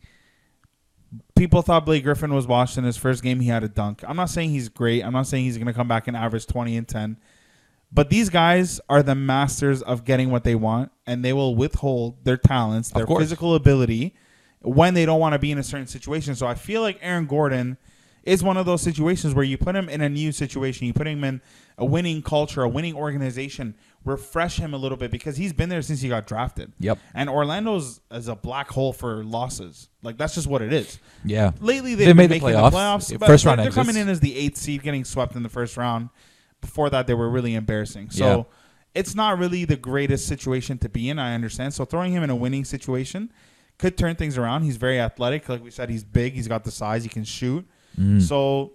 [1.35, 3.39] people thought Blake Griffin was washed in his first game.
[3.39, 4.03] He had a dunk.
[4.07, 5.03] I'm not saying he's great.
[5.03, 7.17] I'm not saying he's going to come back and average 20 and 10.
[7.91, 12.25] But these guys are the masters of getting what they want, and they will withhold
[12.25, 14.13] their talents, their physical ability,
[14.61, 16.35] when they don't want to be in a certain situation.
[16.35, 17.77] So I feel like Aaron Gordon
[18.27, 21.07] is one of those situations where you put him in a new situation, you put
[21.07, 21.41] him in
[21.77, 23.73] a winning culture, a winning organization,
[24.03, 26.73] refresh him a little bit because he's been there since he got drafted.
[26.79, 26.99] Yep.
[27.13, 29.87] And Orlando's is a black hole for losses.
[30.03, 30.99] Like that's just what it is.
[31.23, 31.51] yeah.
[31.61, 32.71] Lately They they've made been the playoffs.
[32.71, 32.77] the
[33.15, 33.19] playoffs.
[33.19, 33.87] But first round they're exits.
[33.87, 36.09] coming in as the eighth seed, getting swept in the first round.
[36.59, 38.09] Before that, they were really embarrassing.
[38.09, 38.43] So Yeah.
[38.99, 41.17] it's not really the greatest situation to be in.
[41.19, 41.73] I understand.
[41.73, 43.31] So throwing him in a winning situation
[43.77, 44.63] could turn things around.
[44.63, 45.47] He's very athletic.
[45.47, 46.33] Like we said, he's big.
[46.33, 47.03] He's got the size.
[47.03, 47.65] He can shoot.
[48.19, 48.73] So,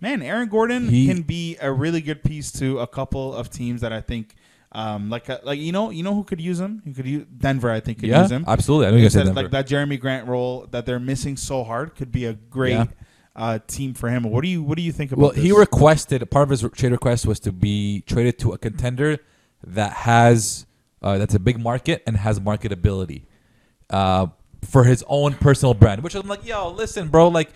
[0.00, 0.90] man, Aaron Gordon Mm.
[0.90, 4.34] He- can be a really good piece to a couple of teams that I think.
[4.72, 6.82] Um, like, uh, like you know, you know who could use him?
[6.84, 7.70] You could use Denver?
[7.70, 8.44] I think could Yeah, use him.
[8.46, 8.88] absolutely.
[8.88, 9.42] I know you said said, Denver.
[9.42, 12.84] like that Jerami Grant role that they're missing so hard could be a great Yeah.
[13.34, 14.24] uh, team for him.
[14.24, 15.22] What do you What do you think about?
[15.22, 15.42] Well, this?
[15.44, 19.18] he requested part of his trade request was to be traded to a contender
[19.66, 20.66] that has
[21.00, 23.22] uh, that's a big market and has marketability
[23.90, 24.26] uh,
[24.62, 26.02] for his own personal brand.
[26.02, 27.50] Which I'm like, yo, listen, bro, like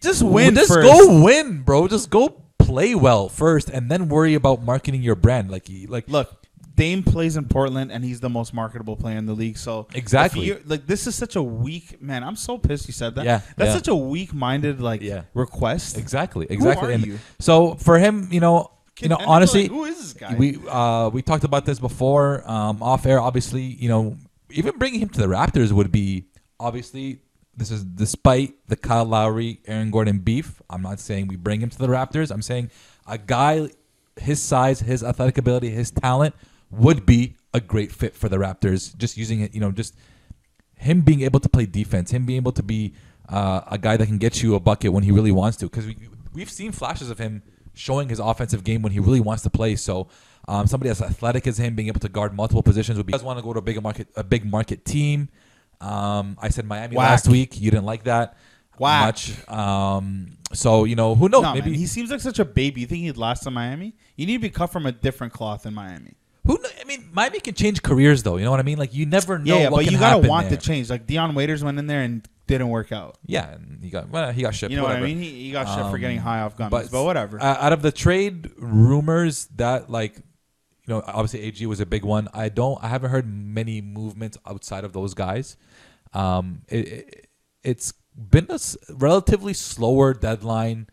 [0.00, 0.54] just win.
[0.54, 0.86] just first.
[0.86, 1.88] go win, bro.
[1.88, 5.50] Just go play well first, and then worry about marketing your brand.
[5.50, 6.34] Like, like Look,
[6.74, 9.58] Dame plays in Portland, and he's the most marketable player in the league.
[9.58, 10.56] So Exactly.
[10.66, 12.22] like this is such a weak man.
[12.22, 13.24] I'm so pissed you said that.
[13.24, 13.74] Yeah, that's yeah.
[13.74, 15.22] such a weak-minded like Yeah.
[15.34, 15.96] request.
[15.98, 16.88] Exactly, exactly.
[16.88, 17.18] are and you?
[17.40, 18.70] so for him, you know,
[19.00, 20.34] you know, And honestly, like, who is this guy?
[20.36, 23.20] we uh, we talked about this before um, off air.
[23.20, 24.16] Obviously, you know,
[24.50, 26.26] even bringing him to the Raptors would be
[26.60, 27.20] obviously
[27.58, 30.62] this is despite the Kyle Lowry, Aaron Gordon beef.
[30.70, 32.30] I'm not saying we bring him to the Raptors.
[32.30, 32.70] I'm saying
[33.06, 33.70] a guy
[34.16, 36.34] his size, his athletic ability, his talent
[36.70, 38.96] would be a great fit for the Raptors.
[38.96, 39.94] Just using it, you know, just
[40.76, 42.94] him being able to play defense, him being able to be
[43.28, 45.66] uh, a guy that can get you a bucket when he really wants to.
[45.66, 45.96] Because we
[46.32, 47.42] we've seen flashes of him
[47.74, 49.76] showing his offensive game when he really wants to play.
[49.76, 50.08] So
[50.46, 53.12] um, somebody as athletic as him, being able to guard multiple positions, would be.
[53.12, 55.28] You guys want to go to a big market, a big market team.
[55.80, 57.08] Um, I said Miami Whack.
[57.10, 57.60] last week.
[57.60, 58.36] You didn't like that
[58.78, 59.06] Whack.
[59.06, 59.48] much.
[59.48, 61.42] Um, so you know who knows?
[61.42, 62.80] no, maybe man, he seems like such a baby.
[62.82, 63.94] You think he'd last in Miami?
[64.16, 66.14] You need to be cut from a different cloth in Miami.
[66.46, 66.56] who?
[66.58, 68.36] kn- I mean, Miami can change careers though.
[68.38, 68.78] You know what I mean?
[68.78, 69.54] Like you never know.
[69.56, 70.56] Yeah, yeah what but you gotta want there.
[70.56, 70.88] the change.
[70.90, 73.18] Like Dion Waiters went in there and didn't work out.
[73.26, 74.70] Yeah, and he got well, he got shipped.
[74.70, 75.02] You know whatever.
[75.02, 75.22] what I mean?
[75.22, 77.40] He, he got for Um, getting high off gummies, but, whatever.
[77.40, 82.04] uh, out of the trade rumors that like, you know, obviously AG was a big
[82.06, 82.28] one.
[82.32, 82.82] I don't.
[82.82, 85.58] I haven't heard many movements outside of those guys.
[86.12, 87.30] Um, it, it
[87.62, 90.88] it's been a s- relatively slower deadline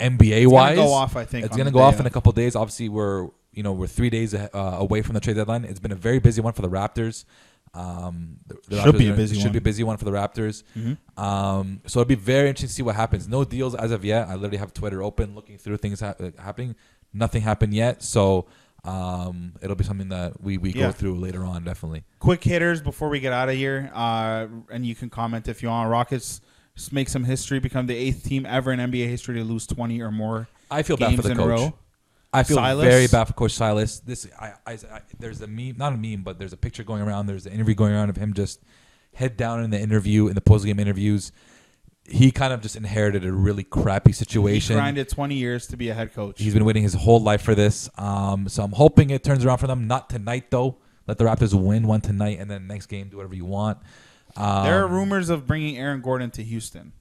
[0.00, 0.72] NBA wise.
[0.72, 2.54] It's gonna go off, I think, it's gonna go day off in a couple days.
[2.54, 5.64] Obviously, we're you know we're three days uh, away from the trade deadline.
[5.64, 7.24] It's been a very busy one for the Raptors.
[7.74, 9.52] Um, the, the Should Raptors be a busy should one.
[9.52, 10.62] be a busy one for the Raptors.
[10.76, 11.22] Mm-hmm.
[11.22, 13.28] Um, so it'll be very interesting to see what happens.
[13.28, 14.28] No deals as of yet.
[14.28, 16.76] I literally have Twitter open, looking through things hap- uh, happening.
[17.12, 18.02] Nothing happened yet.
[18.02, 18.46] So
[18.88, 20.86] um, it'll be something that we, we Yeah.
[20.86, 22.04] go through later on, definitely.
[22.20, 25.68] quick hitters before we get out of here, uh, and you can comment if you
[25.68, 25.90] want.
[25.90, 26.40] Rockets
[26.92, 30.10] make some history, become the eighth team ever in NBA history to lose twenty or
[30.10, 31.46] more I feel bad for the coach.
[31.48, 31.74] row.
[32.32, 32.84] I feel Silas?
[32.86, 34.00] very bad for Coach Silas.
[34.00, 37.00] This, I, I, I, there's a meme, not a meme, but there's a picture going
[37.02, 37.26] around.
[37.26, 38.60] There's an interview going around of him just
[39.14, 41.32] head down in the interview, in the post game interviews.
[42.08, 44.76] He kind of just inherited a really crappy He situation.
[44.76, 46.40] grinded twenty years to be a head coach.
[46.40, 47.88] He's been waiting his whole life for this.
[47.98, 49.86] Um, so I'm hoping it turns around for them.
[49.86, 50.78] Not tonight though.
[51.06, 53.78] Let the Raptors win one tonight, and then next game do whatever you want.
[54.36, 56.92] Um, there are rumors of bringing Aaron Gordon to Houston.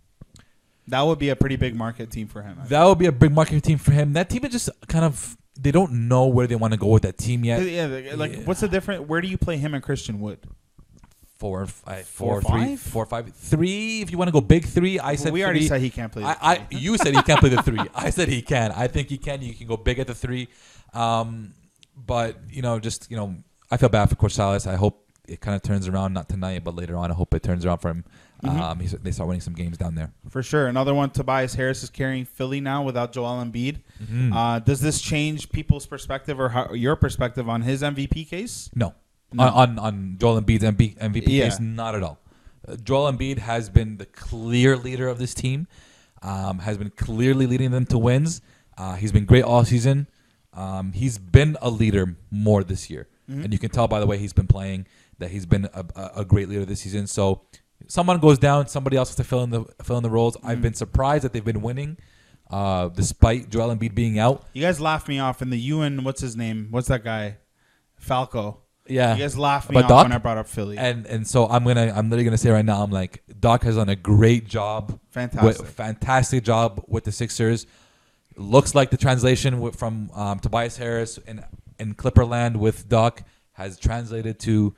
[0.87, 2.53] That would be a pretty big market team for him.
[2.53, 2.69] I think.
[2.69, 4.13] that would be a big market team for him.
[4.13, 7.03] That team is just kind of they don't know where they want to go with
[7.03, 7.61] that team yet.
[7.63, 8.39] yeah, like Yeah.
[8.45, 9.05] what's the difference?
[9.07, 10.39] Where do you play him and Christian Wood?
[11.37, 12.79] Four, five, Four, four, three, five?
[12.79, 14.01] four, five, three.
[14.01, 15.67] If you want to go big three, I said we already three.
[15.67, 16.23] said he can't play.
[16.23, 17.79] the I, I you said he can't play the three.
[17.95, 18.71] I said he can.
[18.71, 19.41] I think he can.
[19.41, 20.47] You can go big at the three.
[20.93, 21.53] Um,
[21.95, 23.35] but you know, just you know,
[23.69, 24.65] I feel bad for Coach Silas.
[24.65, 26.13] I hope it kind of turns around.
[26.13, 27.11] Not tonight, but later on.
[27.11, 28.03] I hope it turns around for him.
[28.43, 28.61] Mm-hmm.
[28.61, 30.11] Um, he's, they start winning some games down there.
[30.29, 30.67] For sure.
[30.67, 33.79] Another one, Tobias Harris is carrying Philly now without Joel Embiid.
[34.03, 34.31] Mm-hmm.
[34.31, 38.69] Uh, does this change people's perspective or how, your perspective on his MVP case?
[38.75, 38.93] No,
[39.33, 39.43] No.
[39.43, 41.45] On, on on Joel Embiid's MB, MVP Yeah.
[41.45, 42.19] case, not at all.
[42.67, 45.67] Uh, Joel Embiid has been the clear leader of this team.
[46.21, 48.41] Um, has been clearly leading them to wins.
[48.77, 50.07] Uh, he's been great all season.
[50.53, 53.43] Um, he's been a leader more this year, Mm-hmm.
[53.43, 54.87] and you can tell by the way he's been playing
[55.19, 57.05] that he's been a, a, great leader this season.
[57.07, 57.41] So,
[57.87, 60.37] someone goes down, somebody else has to fill in the fill in the roles.
[60.37, 60.47] Mm-hmm.
[60.47, 61.97] I've been surprised that they've been winning,
[62.49, 64.45] uh, despite Joel Embiid being out.
[64.53, 66.67] You guys laughed me off in the Ewan, what's his name?
[66.71, 67.37] What's that guy?
[67.97, 68.61] Falco.
[68.89, 70.03] Yeah, You guys laughed me But off Doc?
[70.05, 70.77] when I brought up Philly.
[70.77, 73.75] And and so I'm gonna I'm literally gonna say right now I'm like Doc has
[73.75, 75.61] done a great job, Fantastic.
[75.61, 77.65] with, fantastic job with the Sixers.
[78.35, 81.43] Looks like the translation wi- from um, Tobias Harris in
[81.79, 83.23] in Clipperland with Doc
[83.53, 84.75] has translated to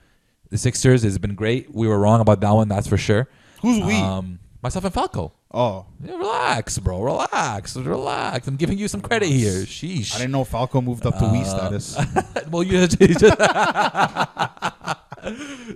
[0.49, 1.03] the Sixers.
[1.03, 1.73] It's been great.
[1.73, 3.27] We were wrong about that one, that's for sure.
[3.61, 3.95] Who's we?
[3.95, 5.33] Um, myself and Falco.
[5.51, 7.01] Oh, Yeah, relax, bro.
[7.01, 8.47] Relax, relax.
[8.47, 9.63] I'm giving you some credit here.
[9.63, 10.15] Sheesh.
[10.15, 11.97] I didn't know Falco moved up to Uh, status.
[12.51, 13.23] well, you had just,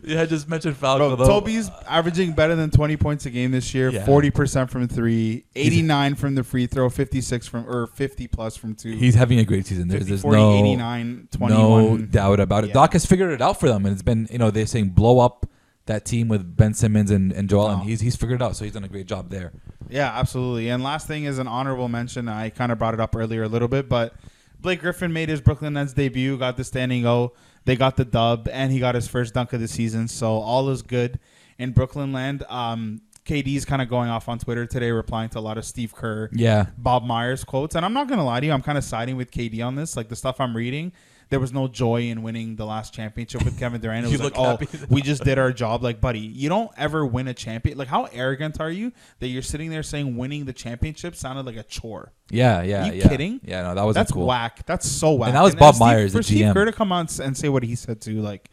[0.04, 1.16] you had just mentioned Falco.
[1.16, 1.26] Bro.
[1.28, 3.90] Toby's averaging better than 20 points a game this year.
[3.90, 4.06] Yeah.
[4.06, 8.92] 40% from three, 89 from the free throw, 56 from or 50 plus from two.
[8.96, 9.88] He's having a great season.
[9.88, 11.60] There's, 50, there's 40, no 89, 21.
[11.60, 12.68] no doubt about it.
[12.68, 12.74] Yeah.
[12.74, 15.20] Doc has figured it out for them, and it's been you know they're saying blow
[15.20, 15.46] up
[15.86, 18.56] that team with Ben Simmons and, and Joel, and he's he's figured it out.
[18.56, 19.52] So he's done a great job there.
[19.90, 20.70] Yeah, absolutely.
[20.70, 22.28] And last thing is an honorable mention.
[22.28, 24.16] I kind of brought it up earlier a little bit, but
[24.60, 27.34] Blake Griffin made his Brooklyn Nets debut, got the standing O.
[27.66, 30.08] They got the dub, and he got his first dunk of the season.
[30.08, 31.20] So all is good
[31.58, 32.44] in Brooklyn land.
[32.50, 35.94] Um, KD's kind of going off on Twitter today, replying to a lot of Steve
[35.96, 37.76] Kerr, Yeah, Bob Myers quotes.
[37.76, 39.76] And I'm not going to lie to you, I'm kind of siding with KD on
[39.76, 39.96] this.
[39.96, 40.92] Like the stuff I'm reading,
[41.34, 44.06] there was no joy in winning the last championship with Kevin Durant.
[44.06, 45.82] It was like, oh, we just did our job.
[45.82, 47.76] Like, buddy, you don't ever win a champion.
[47.76, 51.56] Like, how arrogant are you that you're sitting there saying winning the championship sounded like
[51.56, 52.12] a chore?
[52.30, 52.86] yeah, yeah.
[52.86, 53.10] you yeah.
[53.10, 53.42] kidding?
[53.44, 54.28] Yeah, no, that was That's cool.
[54.28, 54.64] whack.
[54.68, 55.30] That's so whack.
[55.30, 56.54] And that was then Bob Steve- Myers, for the Steve GM.
[56.54, 58.22] Kerr to come on and say what he said too.
[58.22, 58.52] Like,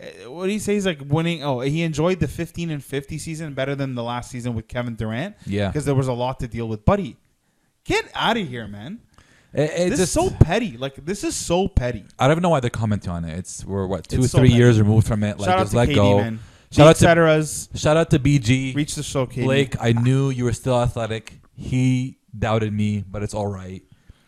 [0.00, 0.72] uh, what he say?
[0.72, 1.44] He's like winning.
[1.44, 4.94] Oh, he enjoyed the 15 and 50 season better than the last season with Kevin
[4.94, 5.36] Durant.
[5.44, 5.68] Yeah.
[5.68, 6.86] because there was a lot to deal with.
[6.86, 7.18] Buddy,
[7.84, 9.00] get out of here, man.
[9.52, 10.76] It, it this just, is so petty.
[10.76, 12.04] Like this is so petty.
[12.18, 13.38] I don't even know why they're commenting on it.
[13.38, 14.58] It's we're what two It's so three petty.
[14.58, 15.38] years removed from it.
[15.38, 16.18] Like Shout out just to let KD, go.
[16.18, 16.40] man.
[16.70, 18.74] Shout out to shout out to BG.
[18.74, 19.44] reach the show, KD.
[19.44, 21.40] Blake, I knew you were still athletic.
[21.54, 23.82] He doubted me, but it's all right.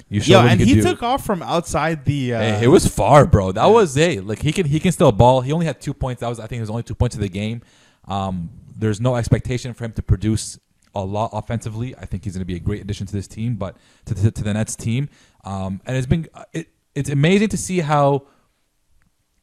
[0.09, 0.83] You showed Yeah, and he do.
[0.83, 2.35] took off from outside the.
[2.35, 3.53] Uh, Hey, it was far, bro.
[3.53, 5.43] That was hey, like he can he can still ball.
[5.43, 6.21] He only had two points.
[6.21, 7.61] That was I think it was only two points of the game.
[8.07, 10.59] Um, there's no expectation for him to produce
[10.95, 11.97] a lot offensively.
[11.97, 13.77] I think he's going to be a great addition to this team, but
[14.07, 15.09] to, to, to the Nets team.
[15.45, 18.27] Um, and it's been it, it's amazing to see how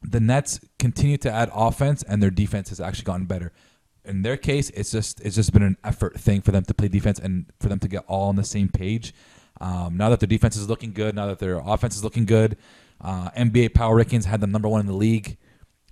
[0.02, 3.52] the Nets continue to add offense and their defense has actually gotten better.
[4.04, 6.88] In their case, it's just it's just been an effort thing for them to play
[6.88, 9.14] defense and for them to get all on the same page.
[9.60, 12.56] Um, now that their defense is looking good, now that their offense is looking good,
[13.00, 15.38] uh, NBA power rankings had them number one in the league.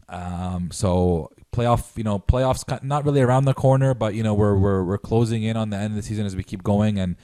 [0.08, 4.56] Um, so playoff, you know, playoffs not really around the corner, but you know we're
[4.56, 7.16] we're we're closing in on the end of the season as we keep going, and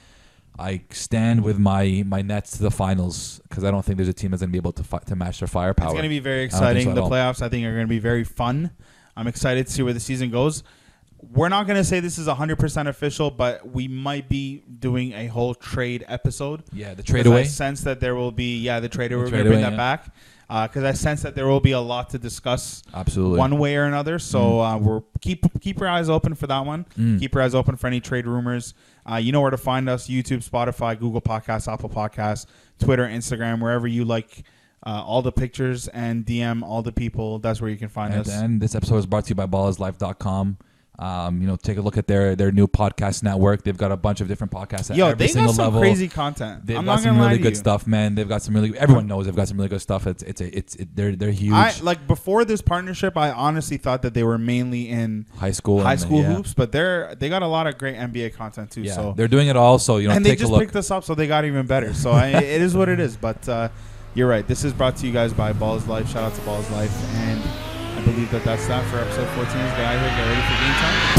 [0.57, 4.13] I stand with my my Nets to the finals because I don't think there's a
[4.13, 5.87] team that's gonna be able to fi- to match their firepower.
[5.87, 6.95] It's going to be very I don't think exciting.
[6.95, 8.71] so the playoffs, I think, are going to be very fun.
[9.15, 10.63] I'm excited to see where the season goes.
[11.33, 15.27] We're not going to say this is 100% official, but we might be doing a
[15.27, 16.63] whole trade episode.
[16.73, 17.41] Yeah, the trade away.
[17.41, 19.25] I sense that there will be, yeah, the trade away.
[19.25, 19.77] We're going to bring that yeah.
[19.77, 20.15] back
[20.63, 23.39] because I sense that there will be a lot to discuss Absolutely.
[23.39, 24.19] one way or another.
[24.19, 26.85] So uh, we're keep keep your eyes open for that one.
[26.99, 27.19] Mm.
[27.19, 28.73] Keep your eyes open for any trade rumors.
[29.09, 32.47] Uh, you know where to find us: YouTube, Spotify, Google Podcasts, Apple Podcasts,
[32.79, 34.43] Twitter, Instagram, wherever you like.
[34.83, 37.37] Uh, all the pictures and DM all the people.
[37.37, 38.29] That's where you can find And, us.
[38.33, 40.57] and this episode is brought to you by ballislife.com.
[41.01, 43.63] Um, you know, take a look at their their new podcast network.
[43.63, 45.81] They've got a bunch of different podcasts at Yo, every they single got some level.
[45.81, 46.63] crazy content.
[46.63, 47.55] They've I'm got some really good you.
[47.55, 48.13] stuff, man.
[48.13, 48.77] They've got some really.
[48.77, 50.05] Everyone knows they've got some really good stuff.
[50.05, 51.53] It's it's a, it's it, they're they're huge.
[51.53, 53.17] I like before this partnership.
[53.17, 56.35] I honestly thought that they were mainly in high school, high school yeah.
[56.35, 58.83] hoops, but they're they got a lot of great NBA content too.
[58.83, 59.79] Yeah, so they're doing it all.
[59.79, 61.95] So you know, and they just picked us up, so they got even better.
[61.95, 63.17] So I, it is what it is.
[63.17, 63.69] But uh,
[64.13, 64.47] you're right.
[64.47, 66.07] This is brought to you guys by Ballislife.
[66.09, 67.70] Shout out to Ballislife, and
[68.01, 69.45] I believe that that's that for episode 14.
[69.45, 70.09] Let's get out of here.
[70.09, 71.10] Get ready for game time.